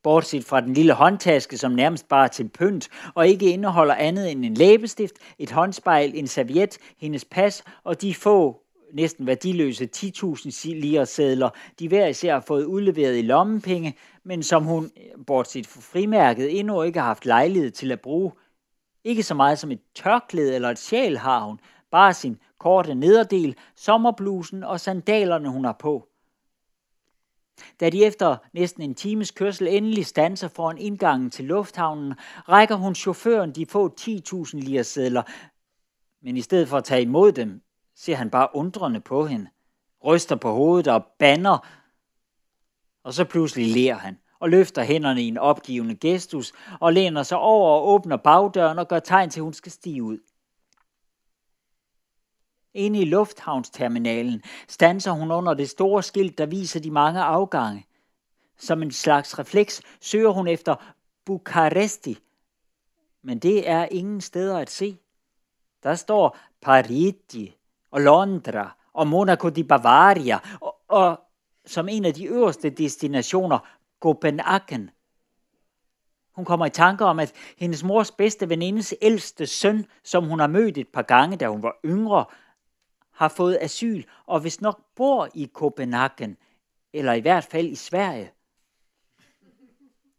[0.06, 4.30] bortset fra den lille håndtaske, som nærmest bare er til pynt, og ikke indeholder andet
[4.30, 8.60] end en læbestift, et håndspejl, en serviet, hendes pas og de få
[8.92, 14.64] næsten værdiløse 10.000 lire sædler, de hver især har fået udleveret i lommepenge, men som
[14.64, 14.90] hun,
[15.26, 18.32] bortset fra frimærket, endnu ikke har haft lejlighed til at bruge.
[19.04, 21.60] Ikke så meget som et tørklæde eller et sjæl har hun,
[21.90, 26.08] bare sin korte nederdel, sommerblusen og sandalerne, hun har på.
[27.80, 32.14] Da de efter næsten en times kørsel endelig stanser foran indgangen til lufthavnen,
[32.48, 35.22] rækker hun chaufføren de få 10.000 lire sædler,
[36.22, 37.62] men i stedet for at tage imod dem,
[37.96, 39.50] ser han bare undrende på hende,
[40.04, 41.66] ryster på hovedet og banner,
[43.04, 47.38] og så pludselig ler han og løfter hænderne i en opgivende gestus og læner sig
[47.38, 50.18] over og åbner bagdøren og gør tegn til, at hun skal stige ud.
[52.76, 57.86] Inde i lufthavnsterminalen stanser hun under det store skilt, der viser de mange afgange.
[58.58, 60.74] Som en slags refleks søger hun efter
[61.24, 62.18] Bukaresti,
[63.22, 64.98] men det er ingen steder at se.
[65.82, 67.56] Der står Parigi
[67.90, 71.20] og Londra og Monaco di Bavaria og, og
[71.66, 73.58] som en af de øverste destinationer
[74.00, 74.90] Copenhagen.
[76.32, 80.46] Hun kommer i tanke om, at hendes mors bedste venindes ældste søn, som hun har
[80.46, 82.24] mødt et par gange, da hun var yngre,
[83.16, 86.36] har fået asyl og hvis nok bor i Copenhagen,
[86.92, 88.32] eller i hvert fald i Sverige.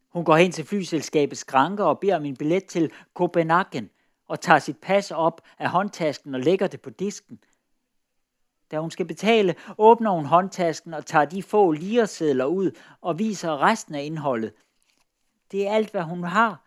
[0.10, 3.90] Hun går hen til flyselskabets skranke og beder om en billet til Copenhagen
[4.28, 7.40] og tager sit pas op af håndtasken og lægger det på disken.
[8.72, 12.72] Da hun skal betale, åbner hun håndtasken og tager de få liresedler ud
[13.02, 14.54] og viser resten af indholdet.
[15.52, 16.64] Det er alt, hvad hun har,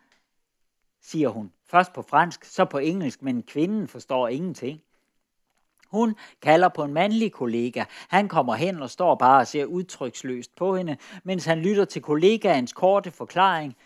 [1.00, 1.52] siger hun.
[1.66, 4.82] Først på fransk, så på engelsk, men kvinden forstår ingenting.
[5.90, 7.84] Hun kalder på en mandlig kollega.
[8.08, 12.02] Han kommer hen og står bare og ser udtryksløst på hende, mens han lytter til
[12.02, 13.76] kollegaens korte forklaring.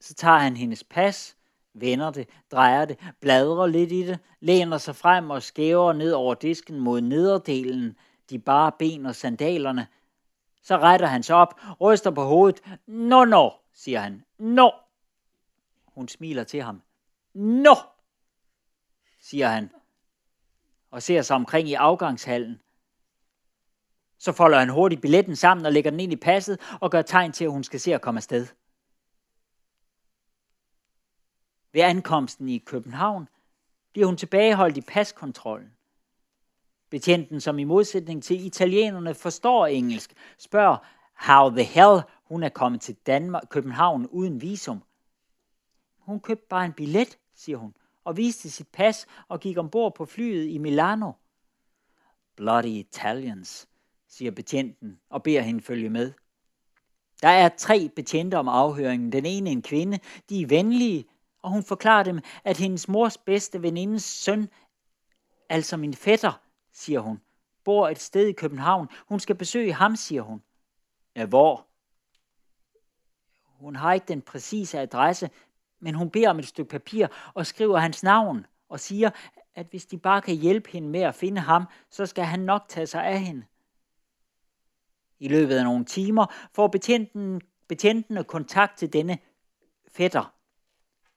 [0.00, 1.36] Så tager han hendes pas,
[1.74, 6.34] vender det, drejer det, bladrer lidt i det, læner sig frem og skæver ned over
[6.34, 7.96] disken mod nederdelen,
[8.30, 9.86] de bare ben og sandalerne.
[10.62, 12.62] Så retter han sig op, ryster på hovedet.
[12.86, 14.24] Nå, nå, siger han.
[14.38, 14.72] Nå.
[15.86, 16.82] Hun smiler til ham.
[17.34, 17.76] Nå,
[19.20, 19.70] siger han
[20.92, 22.60] og ser sig omkring i afgangshallen.
[24.18, 27.32] Så folder han hurtigt billetten sammen og lægger den ind i passet og gør tegn
[27.32, 28.46] til, at hun skal se at komme afsted.
[31.72, 33.28] Ved ankomsten i København
[33.92, 35.72] bliver hun tilbageholdt i paskontrollen.
[36.90, 40.76] Betjenten, som i modsætning til italienerne forstår engelsk, spørger,
[41.14, 44.82] how the hell hun er kommet til Danmark, København uden visum.
[45.98, 47.74] Hun købte bare en billet, siger hun,
[48.04, 51.12] og viste sit pas og gik ombord på flyet i Milano.
[52.36, 53.68] Bloody Italians,
[54.08, 56.12] siger betjenten og beder hende følge med.
[57.22, 59.12] Der er tre betjente om afhøringen.
[59.12, 59.98] Den ene en kvinde.
[60.28, 61.04] De er venlige,
[61.42, 64.48] og hun forklarer dem, at hendes mors bedste venindes søn,
[65.48, 66.40] altså min fætter,
[66.72, 67.20] siger hun,
[67.64, 68.88] bor et sted i København.
[69.08, 70.42] Hun skal besøge ham, siger hun.
[71.16, 71.66] Ja, hvor?
[73.42, 75.30] Hun har ikke den præcise adresse,
[75.82, 79.10] men hun beder om et stykke papir og skriver hans navn og siger,
[79.54, 82.64] at hvis de bare kan hjælpe hende med at finde ham, så skal han nok
[82.68, 83.44] tage sig af hende.
[85.18, 89.18] I løbet af nogle timer får betjenten, betjentene kontakt til denne
[89.88, 90.34] fætter.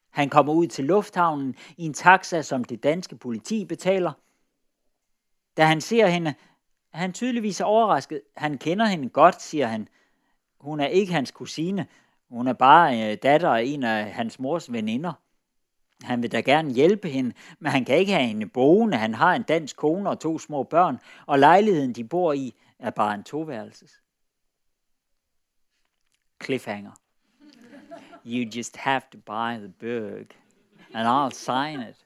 [0.10, 4.12] Han kommer ud til lufthavnen i en taxa, som det danske politi betaler.
[5.58, 6.34] Da han ser hende,
[6.94, 8.22] er han tydeligvis overrasket.
[8.38, 9.88] Han kender hende godt, siger han.
[10.60, 11.88] Hun er ikke hans kusine,
[12.30, 15.14] hun er bare øh, datter af en af hans mors veninder.
[16.03, 18.97] Han vil da gerne hjælpe hende, men han kan ikke have hende boende.
[18.97, 22.89] Han har en dansk kone og to små børn, og lejligheden, de bor i, er
[22.89, 24.02] bare en toværelses.
[26.43, 26.91] Cliffhanger.
[28.26, 30.35] You just have to buy the book,
[30.93, 32.05] and I'll sign it.